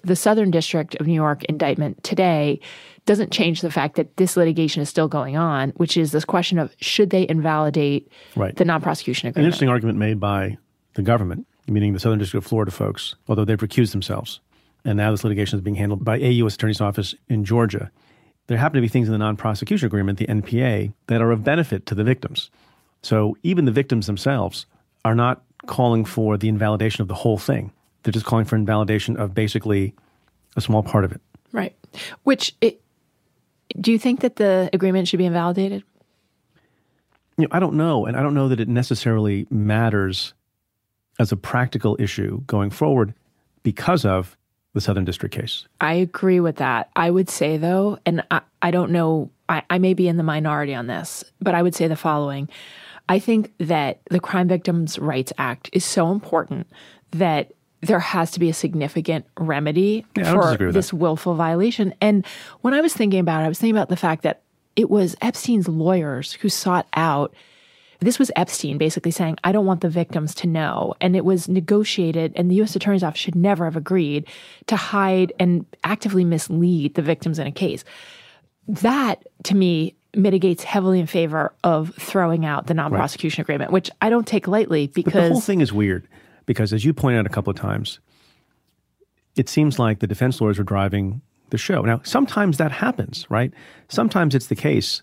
The 0.03 0.17
Southern 0.17 0.51
District 0.51 0.95
of 0.97 1.07
New 1.07 1.15
York 1.15 1.45
indictment 1.45 2.03
today 2.05 2.61
doesn't 3.07 3.33
change 3.33 3.61
the 3.63 3.71
fact 3.71 3.97
that 3.97 4.17
this 4.17 4.37
litigation 4.37 4.83
is 4.83 4.89
still 4.89 5.09
going 5.09 5.37
on, 5.37 5.71
which 5.71 5.97
is 5.97 6.13
this 6.13 6.25
question 6.25 6.59
of 6.59 6.75
should 6.81 7.11
they 7.11 7.27
invalidate 7.29 8.11
Right. 8.37 8.55
the 8.57 8.65
non 8.65 8.81
prosecution 8.81 9.29
agreement? 9.29 9.45
An 9.45 9.49
interesting 9.49 9.69
argument 9.69 9.99
made 9.99 10.21
by 10.21 10.59
the 10.95 11.03
government, 11.03 11.47
meaning 11.67 11.93
the 11.95 12.01
Southern 12.01 12.19
District 12.19 12.45
of 12.45 12.49
Florida 12.49 12.71
folks, 12.71 13.15
although 13.29 13.45
they've 13.45 13.59
recused 13.59 13.93
themselves. 13.93 14.41
And 14.89 14.97
now 14.97 15.11
this 15.11 15.23
litigation 15.23 15.59
is 15.59 15.63
being 15.63 15.75
handled 15.75 16.03
by 16.03 16.17
a 16.17 16.31
U.S. 16.31 16.55
Attorney's 16.55 16.81
Office 16.81 17.15
in 17.29 17.45
Georgia. 17.45 17.91
There 18.47 18.57
happen 18.57 18.77
to 18.77 18.81
be 18.81 18.89
things 18.89 19.07
in 19.07 19.13
the 19.13 19.19
non 19.19 19.37
prosecution 19.37 19.85
agreement, 19.85 20.19
the 20.19 20.27
NPA, 20.27 20.95
that 21.09 21.21
are 21.21 21.31
of 21.31 21.45
benefit 21.45 21.85
to 21.87 21.95
the 21.95 22.05
victims. 22.05 22.51
So 23.03 23.37
even 23.43 23.67
the 23.67 23.71
victims 23.71 24.07
themselves 24.07 24.65
are 25.05 25.15
not 25.15 25.43
calling 25.67 26.07
for 26.07 26.39
the 26.39 26.49
invalidation 26.49 27.03
of 27.03 27.09
the 27.09 27.15
whole 27.15 27.37
thing. 27.37 27.71
They're 28.03 28.13
just 28.13 28.25
calling 28.25 28.47
for 28.47 28.57
invalidation 28.57 29.19
of 29.19 29.35
basically 29.35 29.95
a 30.57 30.63
small 30.63 30.83
part 30.83 31.05
of 31.05 31.13
it. 31.13 31.21
Right. 31.53 31.77
Which, 32.23 32.57
it, 32.63 32.81
do 33.79 33.93
you 33.93 33.99
think 33.99 34.21
that 34.21 34.37
the 34.37 34.71
agreement 34.73 35.07
should 35.07 35.19
be 35.19 35.27
invalidated? 35.27 35.85
You 37.37 37.43
know, 37.43 37.49
I 37.53 37.61
don't 37.61 37.75
know, 37.75 38.07
and 38.07 38.17
I 38.17 38.23
don't 38.23 38.35
know 38.35 38.49
that 38.49 38.59
it 38.59 38.69
necessarily 38.69 39.47
matters 39.51 40.33
as 41.19 41.31
a 41.31 41.37
practical 41.37 41.95
issue 42.01 42.41
going 42.47 42.71
forward 42.71 43.13
because 43.63 44.07
of 44.07 44.38
the 44.75 44.81
Southern 44.81 45.05
District 45.05 45.35
case. 45.35 45.67
I 45.81 45.95
agree 45.95 46.41
with 46.41 46.57
that. 46.57 46.91
I 46.95 47.11
would 47.11 47.29
say, 47.29 47.57
though, 47.57 47.99
and 48.05 48.23
I, 48.31 48.41
I 48.63 48.71
don't 48.71 48.93
know, 48.93 49.31
I, 49.49 49.63
I 49.71 49.79
may 49.79 49.95
be 49.95 50.09
in 50.09 50.17
the 50.17 50.23
minority 50.23 50.75
on 50.75 50.87
this, 50.87 51.25
but 51.41 51.55
I 51.55 51.63
would 51.63 51.75
say 51.75 51.89
the 51.89 51.97
following. 51.97 52.49
I 53.09 53.19
think 53.19 53.53
that 53.59 54.01
the 54.11 54.21
Crime 54.21 54.49
Victims' 54.49 54.99
Rights 54.99 55.33
Act 55.39 55.71
is 55.73 55.85
so 55.85 56.13
important 56.13 56.67
that 57.13 57.53
there 57.81 58.01
has 58.01 58.31
to 58.33 58.41
be 58.41 58.51
a 58.51 58.55
significant 58.55 59.25
remedy 59.39 60.05
Yeah, 60.17 60.33
for 60.33 60.73
this 60.73 60.93
willful 60.93 61.35
violation. 61.35 61.95
And 62.01 62.27
when 62.61 62.75
I 62.75 62.81
was 62.81 62.93
thinking 62.93 63.21
about 63.21 63.43
it, 63.43 63.47
I 63.47 63.49
was 63.49 63.59
thinking 63.59 63.77
about 63.77 63.89
the 63.89 63.97
fact 63.97 64.23
that 64.23 64.43
it 64.77 64.91
was 64.91 65.17
Epstein's 65.23 65.69
lawyers 65.69 66.35
who 66.35 66.49
sought 66.49 66.87
out 66.95 67.35
this 68.01 68.19
was 68.19 68.31
Epstein 68.37 68.79
basically 68.79 69.11
saying, 69.11 69.37
I 69.43 69.53
don't 69.53 69.67
want 69.67 69.81
the 69.81 69.89
victims 69.89 70.35
to 70.37 70.47
know. 70.47 70.95
And 71.01 71.17
it 71.17 71.25
was 71.25 71.49
negotiated, 71.49 72.33
and 72.37 72.51
the 72.51 72.57
U.S. 72.57 72.77
Attorney's 72.77 73.03
Office 73.03 73.21
should 73.21 73.35
never 73.35 73.65
have 73.65 73.77
agreed 73.77 74.27
to 74.67 74.77
hide 74.77 75.33
and 75.41 75.67
actively 75.85 76.25
mislead 76.25 76.95
the 76.95 77.03
victims 77.03 77.39
in 77.39 77.47
a 77.47 77.53
case. 77.53 77.85
That, 78.69 79.27
to 79.45 79.57
me, 79.57 79.97
mitigates 80.15 80.63
heavily 80.63 81.01
in 81.01 81.07
favor 81.07 81.53
of 81.65 81.95
throwing 81.97 82.45
out 82.45 82.67
the 82.67 82.75
non 82.75 82.91
prosecution 82.91 83.43
agreement, 83.43 83.73
which 83.73 83.91
I 84.01 84.11
don't 84.11 84.27
take 84.27 84.47
lightly 84.47 84.87
But 84.87 85.05
the 85.13 85.29
whole 85.29 85.41
thing 85.41 85.61
is 85.61 85.73
weird 85.73 86.07
because, 86.47 86.73
as 86.73 86.85
you 86.85 86.93
pointed 86.93 87.21
out 87.21 87.27
a 87.27 87.31
couple 87.31 87.51
of 87.51 87.57
times, 87.57 87.99
it 89.37 89.49
seems 89.49 89.79
like 89.79 90.01
the 90.01 90.07
defense 90.07 90.41
lawyers 90.41 90.59
are 90.59 90.65
driving 90.65 91.21
the 91.51 91.59
show. 91.59 91.83
Now, 91.83 92.01
sometimes 92.05 92.59
that 92.59 92.73
happens, 92.73 93.27
right? 93.31 93.53
Sometimes 93.89 94.35
it's 94.35 94.49
the 94.49 94.55
case, 94.55 95.03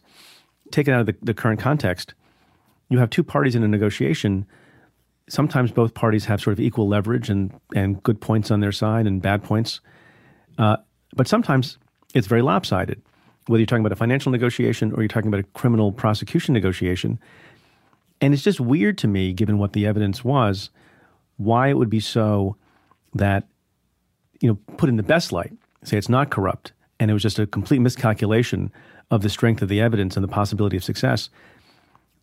taken 0.72 0.94
out 0.94 1.02
of 1.02 1.06
the, 1.08 1.16
the 1.22 1.34
current 1.34 1.60
context, 1.60 2.14
you 2.89 3.00
have 3.00 3.10
two 3.10 3.24
parties 3.24 3.56
in 3.56 3.63
a 3.63 3.68
negotiation. 3.68 4.46
Sometimes 5.27 5.72
both 5.72 5.94
parties 5.94 6.25
have 6.25 6.42
sort 6.42 6.54
of 6.54 6.60
equal 6.60 6.88
leverage 6.88 7.30
and, 7.30 7.51
and 7.75 8.01
good 8.04 8.22
points 8.22 8.51
on 8.51 8.60
their 8.60 8.72
side 8.72 9.08
and 9.08 9.22
bad 9.22 9.44
points. 9.44 9.82
Uh, 10.58 10.77
but 11.15 11.27
sometimes 11.27 11.77
it's 12.13 12.27
very 12.27 12.42
lopsided, 12.42 13.01
whether 13.48 13.60
you're 13.60 13.65
talking 13.65 13.86
about 13.86 13.92
a 13.92 13.98
financial 13.98 14.32
negotiation 14.32 14.92
or 14.94 15.01
you're 15.01 15.08
talking 15.08 15.27
about 15.27 15.39
a 15.39 15.48
criminal 15.54 15.92
prosecution 15.92 16.54
negotiation. 16.54 17.20
And 18.22 18.34
it's 18.34 18.44
just 18.44 18.60
weird 18.60 18.98
to 19.00 19.08
me, 19.08 19.34
given 19.34 19.58
what 19.58 19.74
the 19.74 19.86
evidence 19.86 20.24
was, 20.24 20.70
why 21.38 21.68
it 21.68 21.77
would 21.77 21.89
be 21.89 22.00
so 22.00 22.56
that, 23.13 23.48
you 24.42 24.48
know, 24.50 24.56
put 24.77 24.89
in 24.89 24.96
the 24.96 25.04
best 25.04 25.32
light, 25.32 25.54
say 25.84 25.98
it's 25.98 26.10
not 26.10 26.30
corrupt, 26.30 26.72
and 27.00 27.12
it 27.12 27.13
was 27.13 27.24
just 27.24 27.39
a 27.39 27.48
complete 27.48 27.80
miscalculation 27.80 28.72
of 29.12 29.22
the 29.22 29.30
strength 29.30 29.62
of 29.62 29.70
the 29.70 29.82
evidence 29.82 30.15
and 30.15 30.24
the 30.24 30.30
possibility 30.30 30.77
of 30.77 30.84
success, 30.84 31.30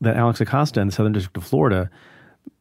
that 0.02 0.16
Alex 0.16 0.40
Acosta 0.40 0.80
in 0.80 0.88
the 0.88 0.92
Southern 0.92 1.12
District 1.12 1.37
of 1.37 1.44
Florida 1.44 1.88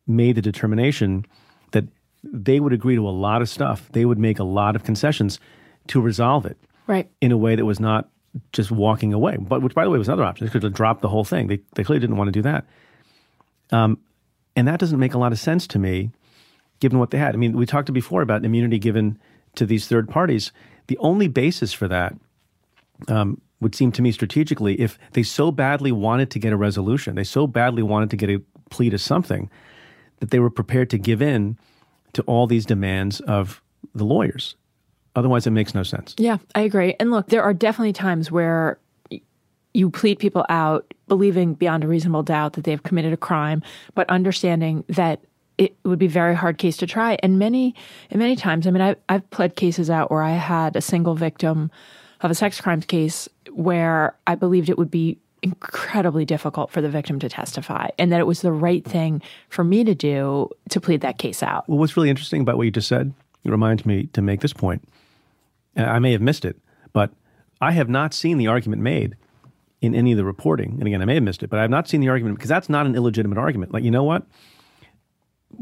made 0.08 0.36
the 0.36 0.42
determination 0.42 1.26
that 1.72 1.86
they 2.24 2.60
would 2.60 2.72
agree 2.72 2.96
to 2.96 3.08
a 3.08 3.10
lot 3.10 3.42
of 3.42 3.50
stuff. 3.50 3.90
They 3.92 4.06
would 4.06 4.20
make 4.20 4.40
a 4.40 4.44
lot 4.44 4.76
of 4.76 4.84
concessions 4.84 5.40
to 5.88 6.00
resolve 6.00 6.46
it 6.46 6.58
right. 6.88 7.10
in 7.20 7.32
a 7.32 7.38
way 7.38 7.56
that 7.56 7.66
was 7.66 7.80
not 7.80 8.10
just 8.54 8.72
walking 8.72 9.12
away, 9.12 9.38
but 9.38 9.62
which, 9.62 9.74
by 9.74 9.84
the 9.84 9.90
way, 9.90 9.98
was 9.98 10.08
another 10.08 10.24
option. 10.24 10.46
They 10.46 10.52
could 10.52 10.64
have 10.64 10.74
dropped 10.74 11.02
the 11.02 11.10
whole 11.10 11.24
thing. 11.24 11.48
They, 11.48 11.60
they 11.74 11.84
clearly 11.84 12.00
didn't 12.00 12.18
want 12.18 12.28
to 12.28 12.32
do 12.32 12.44
that. 12.44 12.66
Um, 13.72 13.98
and 14.56 14.68
that 14.68 14.80
doesn't 14.80 15.00
make 15.00 15.14
a 15.14 15.18
lot 15.18 15.32
of 15.32 15.40
sense 15.40 15.66
to 15.68 15.80
me, 15.80 16.12
given 16.80 17.00
what 17.00 17.10
they 17.10 17.18
had. 17.18 17.34
I 17.34 17.38
mean, 17.38 17.58
we 17.58 17.66
talked 17.66 17.92
before 17.92 18.22
about 18.22 18.46
immunity 18.46 18.78
given 18.78 19.20
to 19.56 19.66
these 19.66 19.88
third 19.88 20.10
parties. 20.10 20.52
The 20.88 20.98
only 21.00 21.28
basis 21.28 21.74
for 21.74 21.88
that 21.88 22.16
um, 23.08 23.42
would 23.62 23.76
seem 23.76 23.92
to 23.94 24.02
me 24.02 24.12
strategically 24.12 24.80
if 24.82 24.98
they 25.14 25.24
so 25.24 25.52
badly 25.52 25.92
wanted 25.92 26.30
to 26.32 26.40
get 26.40 26.52
a 26.52 26.58
resolution, 26.58 27.16
they 27.16 27.24
so 27.24 27.48
badly 27.48 27.84
wanted 27.84 28.10
to 28.10 28.18
get 28.18 28.30
a 28.30 28.42
plea 28.70 28.90
to 28.90 28.98
something 28.98 29.50
that 30.20 30.32
they 30.32 30.40
were 30.40 30.50
prepared 30.50 30.90
to 30.90 30.98
give 30.98 31.22
in 31.22 31.58
to 32.14 32.22
all 32.24 32.48
these 32.48 32.66
demands 32.66 33.22
of 33.22 33.62
the 33.96 34.04
lawyers. 34.04 34.56
Otherwise, 35.16 35.46
it 35.46 35.52
makes 35.52 35.76
no 35.76 35.84
sense. 35.84 36.16
Yeah, 36.18 36.38
I 36.56 36.62
agree. 36.62 36.96
And 37.00 37.12
look, 37.12 37.28
there 37.28 37.44
are 37.44 37.54
definitely 37.54 37.94
times 37.94 38.32
where 38.32 38.80
you 39.74 39.90
plead 39.90 40.20
people 40.20 40.46
out, 40.50 40.94
believing 41.08 41.54
beyond 41.54 41.84
a 41.84 41.88
reasonable 41.88 42.24
doubt 42.24 42.54
that 42.54 42.64
they've 42.64 42.82
committed 42.84 43.14
a 43.14 43.18
crime, 43.18 43.62
but 43.94 44.10
understanding 44.10 44.84
that 44.90 45.22
it 45.58 45.76
would 45.84 46.00
be 46.00 46.08
a 46.08 46.10
very 46.10 46.36
hard 46.36 46.58
case 46.58 46.78
to 46.78 46.88
try. 46.88 47.18
And 47.22 47.38
many, 47.38 47.76
and 48.10 48.20
many 48.20 48.36
times, 48.36 48.68
I 48.68 48.72
mean, 48.72 48.82
I, 48.82 48.96
I've 49.10 49.30
pled 49.30 49.56
cases 49.56 49.90
out 49.90 50.12
where 50.12 50.24
I 50.24 50.32
had 50.32 50.76
a 50.76 50.82
single 50.82 51.16
victim 51.16 51.72
of 52.22 52.32
a 52.32 52.36
sex 52.36 52.60
crimes 52.60 52.86
case 52.86 53.28
where 53.54 54.16
I 54.28 54.36
believed 54.36 54.70
it 54.70 54.78
would 54.78 54.92
be 54.92 55.18
incredibly 55.42 56.24
difficult 56.24 56.70
for 56.70 56.82
the 56.82 56.90
victim 56.90 57.20
to 57.20 57.30
testify, 57.30 57.90
and 57.98 58.12
that 58.12 58.20
it 58.20 58.28
was 58.28 58.42
the 58.42 58.52
right 58.52 58.86
thing 58.86 59.22
for 59.50 59.64
me 59.64 59.84
to 59.84 59.96
do 59.96 60.50
to 60.70 60.80
plead 60.80 61.02
that 61.02 61.18
case 61.18 61.42
out. 61.42 61.68
Well, 61.68 61.80
what's 61.80 61.98
really 61.98 62.10
interesting 62.10 62.42
about 62.42 62.58
what 62.58 62.64
you 62.64 62.72
just 62.72 62.88
said, 62.88 63.14
it 63.44 63.50
reminds 63.50 63.86
me 63.86 64.08
to 64.14 64.22
make 64.22 64.42
this 64.42 64.54
point. 64.54 64.88
I 65.76 66.00
may 66.00 66.12
have 66.12 66.22
missed 66.22 66.46
it, 66.46 66.58
but 66.94 67.12
I 67.60 67.72
have 67.72 67.90
not 67.90 68.14
seen 68.14 68.38
the 68.38 68.48
argument 68.48 68.82
made 68.82 69.16
in 69.82 69.96
any 69.96 70.12
of 70.12 70.18
the 70.18 70.26
reporting. 70.26 70.78
And 70.80 70.88
again, 70.88 71.02
I 71.02 71.06
may 71.06 71.16
have 71.16 71.24
missed 71.24 71.42
it, 71.42 71.50
but 71.50 71.58
I 71.58 71.64
have 71.64 71.72
not 71.72 71.88
seen 71.88 72.02
the 72.02 72.10
argument 72.10 72.38
because 72.38 72.50
that's 72.50 72.70
not 72.70 72.86
an 72.86 72.96
illegitimate 72.96 73.38
argument. 73.38 73.74
Like, 73.74 73.84
you 73.84 73.92
know 73.92 74.04
what? 74.04 74.28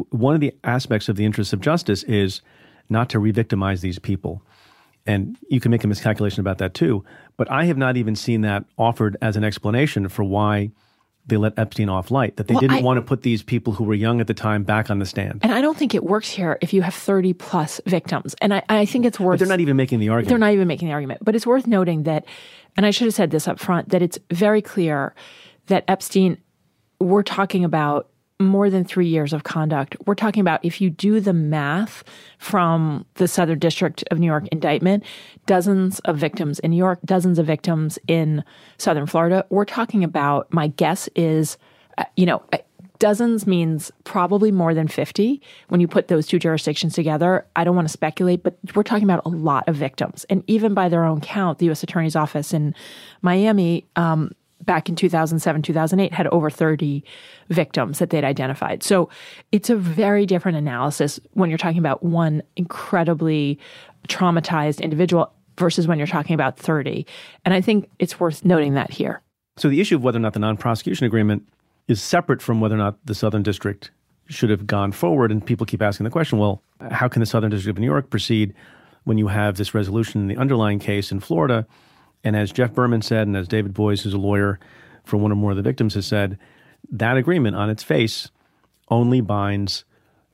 One 0.09 0.35
of 0.35 0.41
the 0.41 0.53
aspects 0.63 1.09
of 1.09 1.15
the 1.15 1.25
interests 1.25 1.53
of 1.53 1.61
justice 1.61 2.03
is 2.03 2.41
not 2.89 3.09
to 3.09 3.19
re 3.19 3.31
victimize 3.31 3.81
these 3.81 3.97
people. 3.97 4.41
And 5.09 5.37
you 5.49 5.59
can 5.59 5.71
make 5.71 5.83
a 5.83 5.87
miscalculation 5.87 6.39
about 6.41 6.59
that 6.59 6.75
too. 6.75 7.03
But 7.35 7.49
I 7.51 7.65
have 7.65 7.77
not 7.77 7.97
even 7.97 8.15
seen 8.15 8.41
that 8.41 8.65
offered 8.77 9.17
as 9.23 9.35
an 9.35 9.43
explanation 9.43 10.07
for 10.07 10.23
why 10.23 10.69
they 11.25 11.35
let 11.37 11.57
Epstein 11.57 11.89
off 11.89 12.11
light, 12.11 12.37
that 12.37 12.47
they 12.47 12.53
Well, 12.53 12.61
didn't 12.61 12.77
I- 12.77 12.81
want 12.81 12.97
to 12.97 13.01
put 13.01 13.23
these 13.23 13.41
people 13.43 13.73
who 13.73 13.83
were 13.83 13.93
young 13.95 14.21
at 14.21 14.27
the 14.27 14.33
time 14.35 14.63
back 14.63 14.89
on 14.91 14.99
the 14.99 15.05
stand. 15.07 15.39
And 15.41 15.51
I 15.51 15.61
don't 15.61 15.77
think 15.77 15.95
it 15.95 16.03
works 16.03 16.29
here 16.29 16.57
if 16.61 16.73
you 16.73 16.81
have 16.83 16.93
30 16.93 17.33
plus 17.33 17.81
victims. 17.87 18.35
And 18.41 18.53
I, 18.53 18.61
I 18.69 18.85
think 18.85 19.05
it's 19.05 19.19
worth. 19.19 19.39
They're 19.39 19.47
not 19.47 19.59
even 19.59 19.77
making 19.77 19.99
the 19.99 20.09
argument. 20.09 20.29
They're 20.29 20.37
not 20.37 20.53
even 20.53 20.67
making 20.67 20.87
the 20.89 20.93
argument. 20.93 21.21
But 21.23 21.35
it's 21.35 21.45
worth 21.47 21.65
noting 21.67 22.03
that, 22.03 22.25
and 22.77 22.85
I 22.85 22.91
should 22.91 23.05
have 23.05 23.13
said 23.15 23.31
this 23.31 23.47
up 23.47 23.59
front, 23.59 23.89
that 23.89 24.01
it's 24.03 24.17
very 24.31 24.61
clear 24.61 25.13
that 25.67 25.83
Epstein, 25.87 26.37
we're 26.99 27.23
talking 27.23 27.63
about 27.63 28.09
more 28.39 28.69
than 28.69 28.85
three 28.85 29.07
years 29.07 29.33
of 29.33 29.43
conduct. 29.43 29.97
We're 30.05 30.15
talking 30.15 30.41
about 30.41 30.63
if 30.63 30.79
you 30.79 30.89
do 30.89 31.19
the 31.19 31.33
math 31.33 32.03
from 32.37 33.05
the 33.15 33.27
Southern 33.27 33.59
District 33.59 34.03
of 34.11 34.19
New 34.19 34.27
York 34.27 34.47
indictment, 34.51 35.03
dozens 35.45 35.99
of 36.01 36.17
victims 36.17 36.59
in 36.59 36.71
New 36.71 36.77
York, 36.77 36.99
dozens 37.03 37.37
of 37.37 37.45
victims 37.45 37.99
in 38.07 38.43
Southern 38.77 39.07
Florida. 39.07 39.45
We're 39.49 39.65
talking 39.65 40.05
about, 40.05 40.51
my 40.53 40.67
guess 40.67 41.09
is, 41.15 41.57
uh, 41.97 42.05
you 42.15 42.25
know, 42.25 42.41
uh, 42.53 42.59
dozens 42.99 43.45
means 43.45 43.91
probably 44.05 44.51
more 44.51 44.73
than 44.73 44.87
50 44.87 45.41
when 45.67 45.81
you 45.81 45.87
put 45.87 46.07
those 46.07 46.25
two 46.25 46.39
jurisdictions 46.39 46.93
together. 46.93 47.45
I 47.57 47.65
don't 47.65 47.75
want 47.75 47.87
to 47.87 47.91
speculate, 47.91 48.43
but 48.43 48.57
we're 48.73 48.83
talking 48.83 49.03
about 49.05 49.25
a 49.25 49.29
lot 49.29 49.67
of 49.67 49.75
victims. 49.75 50.25
And 50.29 50.43
even 50.47 50.73
by 50.73 50.87
their 50.87 51.03
own 51.03 51.19
count, 51.19 51.59
the 51.59 51.65
U.S. 51.67 51.83
Attorney's 51.83 52.15
Office 52.15 52.53
in 52.53 52.73
Miami, 53.21 53.85
um, 53.97 54.31
back 54.61 54.89
in 54.89 54.95
2007, 54.95 55.61
2008, 55.61 56.13
had 56.13 56.27
over 56.27 56.49
30 56.49 57.03
victims 57.49 57.99
that 57.99 58.09
they'd 58.09 58.23
identified. 58.23 58.83
So 58.83 59.09
it's 59.51 59.69
a 59.69 59.75
very 59.75 60.25
different 60.25 60.57
analysis 60.57 61.19
when 61.33 61.49
you're 61.49 61.57
talking 61.57 61.79
about 61.79 62.03
one 62.03 62.43
incredibly 62.55 63.59
traumatized 64.07 64.81
individual 64.81 65.33
versus 65.57 65.87
when 65.87 65.97
you're 65.97 66.07
talking 66.07 66.33
about 66.33 66.57
30. 66.57 67.05
And 67.45 67.53
I 67.53 67.61
think 67.61 67.89
it's 67.99 68.19
worth 68.19 68.45
noting 68.45 68.73
that 68.73 68.91
here. 68.91 69.21
So 69.57 69.69
the 69.69 69.81
issue 69.81 69.95
of 69.95 70.03
whether 70.03 70.17
or 70.17 70.21
not 70.21 70.33
the 70.33 70.39
non-prosecution 70.39 71.05
agreement 71.05 71.47
is 71.87 72.01
separate 72.01 72.41
from 72.41 72.61
whether 72.61 72.75
or 72.75 72.79
not 72.79 72.97
the 73.05 73.15
Southern 73.15 73.43
District 73.43 73.91
should 74.27 74.49
have 74.49 74.67
gone 74.67 74.91
forward, 74.91 75.31
and 75.31 75.45
people 75.45 75.65
keep 75.65 75.81
asking 75.81 76.03
the 76.03 76.09
question: 76.09 76.37
Well, 76.37 76.61
how 76.91 77.07
can 77.07 77.19
the 77.19 77.25
Southern 77.25 77.49
District 77.49 77.75
of 77.75 77.81
New 77.81 77.87
York 77.87 78.09
proceed 78.09 78.53
when 79.03 79.17
you 79.17 79.27
have 79.27 79.57
this 79.57 79.73
resolution 79.73 80.21
in 80.21 80.27
the 80.27 80.37
underlying 80.37 80.79
case 80.79 81.11
in 81.11 81.19
Florida? 81.19 81.65
And 82.23 82.35
as 82.35 82.51
Jeff 82.51 82.73
Berman 82.73 83.01
said, 83.01 83.27
and 83.27 83.37
as 83.37 83.47
David 83.47 83.73
Boies, 83.73 84.01
who's 84.01 84.13
a 84.13 84.17
lawyer 84.17 84.59
for 85.03 85.17
one 85.17 85.31
or 85.31 85.35
more 85.35 85.51
of 85.51 85.57
the 85.57 85.63
victims, 85.63 85.93
has 85.93 86.05
said, 86.05 86.37
that 86.91 87.17
agreement 87.17 87.55
on 87.55 87.69
its 87.69 87.83
face 87.83 88.29
only 88.89 89.21
binds 89.21 89.85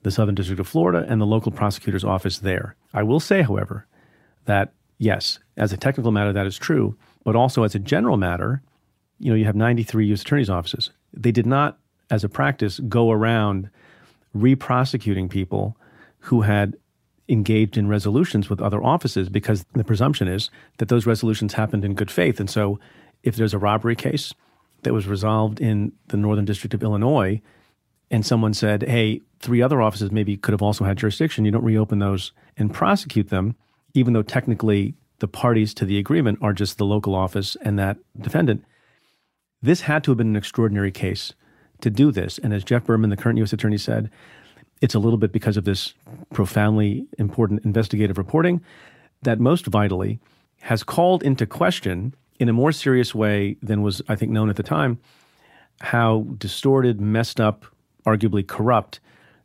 the 0.04 0.12
Southern 0.12 0.36
District 0.36 0.60
of 0.60 0.68
Florida 0.68 1.06
and 1.08 1.20
the 1.20 1.26
local 1.26 1.52
prosecutor's 1.52 2.04
office 2.04 2.40
there. 2.40 2.76
I 2.94 3.04
will 3.04 3.20
say, 3.20 3.42
however, 3.42 3.88
that 4.46 4.74
yes, 4.98 5.40
as 5.58 5.74
a 5.74 5.78
technical 5.78 6.12
matter, 6.12 6.32
that 6.34 6.46
is 6.46 6.58
true, 6.58 6.96
but 7.24 7.36
also 7.36 7.64
as 7.64 7.76
a 7.76 7.80
general 7.80 8.18
matter, 8.18 8.62
you 9.20 9.32
know, 9.32 9.36
you 9.36 9.46
have 9.46 9.56
93 9.56 10.08
U.S. 10.08 10.22
attorney's 10.22 10.50
offices. 10.50 10.92
They 11.14 11.32
did 11.32 11.46
not, 11.46 11.80
as 12.10 12.24
a 12.24 12.30
practice, 12.30 12.80
go 12.80 13.12
around 13.12 13.70
re-prosecuting 14.34 15.30
people 15.30 15.78
who 16.20 16.42
had 16.42 16.76
engaged 17.28 17.78
in 17.78 17.88
resolutions 17.88 18.50
with 18.50 18.62
other 18.62 18.84
offices 18.84 19.30
because 19.30 19.66
the 19.74 19.84
presumption 19.84 20.28
is 20.28 20.50
that 20.78 20.90
those 20.90 21.06
resolutions 21.06 21.54
happened 21.54 21.84
in 21.84 21.94
good 21.94 22.12
faith. 22.12 22.40
And 22.40 22.50
so 22.50 22.80
if 23.24 23.36
there's 23.36 23.54
a 23.54 23.60
robbery 23.60 23.96
case 23.96 24.34
that 24.84 24.94
was 24.94 25.08
resolved 25.08 25.60
in 25.60 25.92
the 26.08 26.18
Northern 26.18 26.46
District 26.46 26.74
of 26.74 26.84
Illinois 26.84 27.42
and 28.12 28.26
someone 28.26 28.54
said, 28.54 28.84
hey, 28.84 29.22
three 29.40 29.62
other 29.62 29.82
offices 29.82 30.12
maybe 30.12 30.38
could 30.38 30.52
have 30.52 30.62
also 30.62 30.86
had 30.86 30.98
jurisdiction, 30.98 31.46
you 31.46 31.52
don't 31.52 31.64
reopen 31.64 32.00
those 32.00 32.32
and 32.58 32.74
prosecute 32.74 33.30
them, 33.30 33.56
even 33.94 34.14
though 34.14 34.22
technically 34.22 34.94
the 35.20 35.28
parties 35.28 35.74
to 35.74 35.86
the 35.86 35.98
agreement 35.98 36.38
are 36.42 36.54
just 36.54 36.78
the 36.78 36.86
local 36.86 37.16
office 37.16 37.58
and 37.62 37.80
that 37.80 37.98
defendant. 38.20 38.64
This 39.62 39.82
had 39.82 40.04
to 40.04 40.12
have 40.12 40.18
been 40.18 40.28
an 40.28 40.36
extraordinary 40.36 40.92
case 40.92 41.34
to 41.82 41.90
do 41.90 42.12
this. 42.12 42.38
And 42.38 42.54
as 42.54 42.64
Jeff 42.64 42.86
Berman, 42.86 43.10
the 43.10 43.18
current 43.18 43.38
U.S. 43.40 43.54
attorney, 43.54 43.78
said, 43.78 44.12
it's 44.82 44.96
a 44.96 45.00
little 45.00 45.18
bit 45.18 45.32
because 45.32 45.58
of 45.58 45.64
this 45.64 45.94
profoundly 46.34 47.08
important 47.18 47.64
investigative 47.66 48.18
reporting 48.18 48.62
that 49.22 49.40
most 49.40 49.66
vitally 49.66 50.20
has 50.62 50.84
called 50.84 51.24
into 51.24 51.46
question 51.46 52.14
in 52.40 52.50
a 52.50 52.54
more 52.54 52.72
serious 52.72 53.16
way 53.16 53.56
than 53.62 53.82
was, 53.82 54.02
I 54.08 54.16
think, 54.16 54.32
known 54.32 54.50
at 54.50 54.56
the 54.58 54.64
time, 54.64 55.00
how 55.82 56.26
distorted, 56.38 57.00
messed 57.00 57.40
up, 57.40 57.66
arguably 58.06 58.46
corrupt 58.46 59.00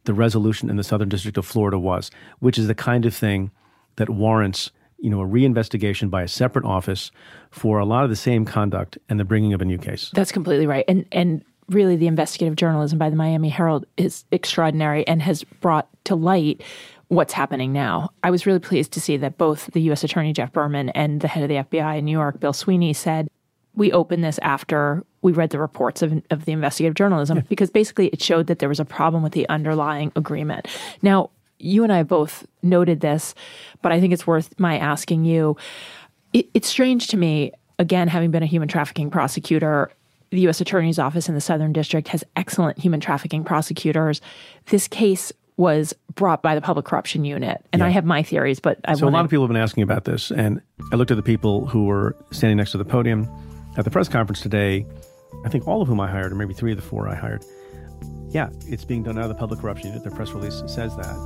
the 0.05 0.15
resolution 0.15 0.71
in 0.71 0.77
the 0.77 0.85
Southern 0.85 1.09
District 1.09 1.37
of 1.37 1.47
Florida 1.47 1.79
was, 1.79 2.11
which 2.41 2.59
is 2.59 2.67
the 2.67 2.75
kind 2.75 3.07
of 3.07 3.15
thing 3.15 3.51
that 3.97 4.09
warrants 4.09 4.71
you 4.99 5.11
know 5.11 5.21
a 5.21 5.27
reinvestigation 5.27 6.11
by 6.11 6.23
a 6.23 6.29
separate 6.29 6.65
office 6.65 7.11
for 7.51 7.79
a 7.79 7.85
lot 7.85 8.05
of 8.05 8.11
the 8.11 8.17
same 8.17 8.45
conduct 8.45 8.99
and 9.09 9.19
the 9.19 9.25
bringing 9.25 9.53
of 9.53 9.63
a 9.63 9.65
new 9.65 9.79
case. 9.79 10.11
That's 10.15 10.33
completely 10.33 10.67
right. 10.67 10.85
And 10.87 11.07
and 11.11 11.45
really 11.71 11.97
the 11.97 12.07
investigative 12.07 12.57
journalism 12.57 12.99
by 12.99 13.11
the 13.11 13.17
Miami 13.17 13.49
Herald 13.49 13.87
is 13.97 14.25
extraordinary 14.31 15.07
and 15.07 15.23
has 15.23 15.45
brought 15.45 15.89
to 16.05 16.15
light 16.15 16.62
what's 17.09 17.33
happening 17.33 17.73
now. 17.73 18.11
I 18.23 18.31
was 18.31 18.47
really 18.47 18.59
pleased 18.59 18.93
to 18.93 19.00
see 19.00 19.17
that 19.17 19.39
both 19.39 19.67
the 19.73 19.81
US 19.91 20.05
Attorney 20.05 20.33
Jeff 20.33 20.53
Berman 20.53 20.91
and 20.91 21.21
the 21.21 21.29
head 21.29 21.43
of 21.43 21.49
the 21.49 21.79
FBI 21.79 21.99
in 21.99 22.05
New 22.05 22.12
York, 22.12 22.39
Bill 22.39 22.53
Sweeney, 22.53 22.93
said 22.93 23.29
we 23.75 23.93
opened 23.93 24.23
this 24.23 24.39
after 24.43 25.05
we 25.23 25.33
read 25.33 25.50
the 25.50 25.59
reports 25.59 26.03
of, 26.03 26.23
of 26.31 26.45
the 26.45 26.53
investigative 26.53 26.95
journalism 26.95 27.39
yeah. 27.39 27.45
because 27.49 27.71
basically 27.71 28.09
it 28.09 28.23
showed 28.23 28.47
that 28.47 28.59
there 28.59 28.69
was 28.69 28.81
a 28.81 28.85
problem 28.85 29.23
with 29.23 29.33
the 29.33 29.49
underlying 29.49 30.12
agreement. 30.17 30.67
Now, 31.03 31.31
you 31.59 31.85
and 31.85 31.93
I 31.93 32.03
both 32.03 32.47
noted 32.62 33.00
this, 33.00 33.35
but 33.83 33.93
I 33.93 34.00
think 34.00 34.12
it's 34.12 34.27
worth 34.27 34.59
my 34.59 34.79
asking 34.79 35.25
you. 35.25 35.57
It, 36.33 36.49
it's 36.55 36.69
strange 36.69 37.09
to 37.09 37.17
me, 37.17 37.53
again, 37.79 38.09
having 38.09 38.31
been 38.31 38.43
a 38.43 38.47
human 38.47 38.69
trafficking 38.69 39.11
prosecutor, 39.11 39.91
the 40.31 40.41
U.S. 40.43 40.61
Attorney's 40.61 40.99
Office 40.99 41.29
in 41.29 41.35
the 41.35 41.41
Southern 41.41 41.73
District 41.73 42.09
has 42.09 42.25
excellent 42.37 42.79
human 42.79 43.01
trafficking 43.01 43.45
prosecutors. 43.45 44.21
This 44.67 44.87
case 44.89 45.33
was 45.57 45.95
brought 46.15 46.43
by 46.43 46.55
the 46.55 46.61
Public 46.61 46.87
Corruption 46.87 47.25
Unit, 47.25 47.65
and 47.73 47.81
yeah. 47.81 47.87
I 47.87 47.91
have 47.91 48.05
my 48.05 48.23
theories, 48.23 48.61
but 48.61 48.79
I 48.87 48.95
so 48.95 49.05
wanna... 49.05 49.17
a 49.17 49.19
lot 49.19 49.25
of 49.25 49.31
people 49.31 49.45
have 49.45 49.53
been 49.53 49.61
asking 49.61 49.83
about 49.83 50.05
this, 50.05 50.31
and 50.31 50.63
I 50.93 50.97
looked 50.97 51.11
at 51.11 51.17
the 51.17 51.23
people 51.23 51.67
who 51.67 51.85
were 51.85 52.17
standing 52.31 52.57
next 52.57 52.73
to 52.73 52.79
the 52.79 52.85
podium 52.85 53.29
at 53.77 53.85
the 53.85 53.91
press 53.91 54.09
conference 54.09 54.41
today. 54.41 54.87
I 55.45 55.49
think 55.49 55.69
all 55.69 55.83
of 55.83 55.89
whom 55.89 56.01
I 56.01 56.11
hired, 56.11 56.33
or 56.33 56.35
maybe 56.35 56.55
three 56.55 56.71
of 56.71 56.77
the 56.77 56.83
four 56.83 57.09
I 57.09 57.15
hired. 57.15 57.45
Yeah, 58.31 58.49
it's 58.67 58.85
being 58.85 59.03
done 59.03 59.19
out 59.19 59.25
of 59.25 59.29
the 59.29 59.35
Public 59.35 59.61
Corruption 59.61 59.89
Unit. 59.89 60.03
Their 60.03 60.13
press 60.13 60.31
release 60.31 60.63
says 60.67 60.97
that. 60.97 61.17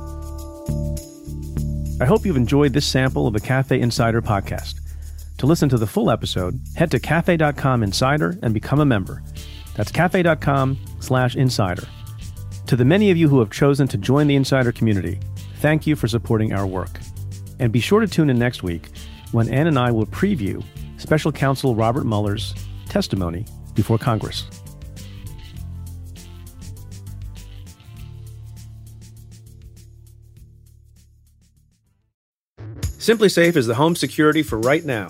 I 2.01 2.05
hope 2.05 2.25
you've 2.25 2.35
enjoyed 2.35 2.73
this 2.73 2.85
sample 2.85 3.27
of 3.27 3.33
the 3.33 3.39
Cafe 3.39 3.79
Insider 3.79 4.21
podcast. 4.21 4.81
To 5.45 5.49
listen 5.49 5.69
to 5.69 5.77
the 5.77 5.85
full 5.85 6.09
episode, 6.09 6.59
head 6.75 6.89
to 6.89 6.99
cafe.com 6.99 7.83
insider 7.83 8.35
and 8.41 8.51
become 8.51 8.79
a 8.79 8.85
member. 8.85 9.21
That's 9.75 9.91
cafe.com 9.91 10.75
slash 10.99 11.35
insider. 11.35 11.83
To 12.65 12.75
the 12.75 12.83
many 12.83 13.11
of 13.11 13.17
you 13.17 13.29
who 13.29 13.37
have 13.37 13.51
chosen 13.51 13.87
to 13.89 13.97
join 13.99 14.25
the 14.25 14.35
insider 14.35 14.71
community, 14.71 15.19
thank 15.57 15.85
you 15.85 15.95
for 15.95 16.07
supporting 16.07 16.53
our 16.53 16.65
work. 16.65 16.99
And 17.59 17.71
be 17.71 17.79
sure 17.79 17.99
to 17.99 18.07
tune 18.07 18.31
in 18.31 18.39
next 18.39 18.63
week 18.63 18.89
when 19.33 19.47
Anne 19.49 19.67
and 19.67 19.77
I 19.77 19.91
will 19.91 20.07
preview 20.07 20.63
special 20.97 21.31
counsel 21.31 21.75
Robert 21.75 22.07
Mueller's 22.07 22.55
testimony 22.89 23.45
before 23.75 23.99
Congress. 23.99 24.47
SimpliSafe 32.97 33.55
is 33.55 33.67
the 33.67 33.75
home 33.75 33.95
security 33.95 34.41
for 34.41 34.57
right 34.57 34.83
now, 34.83 35.09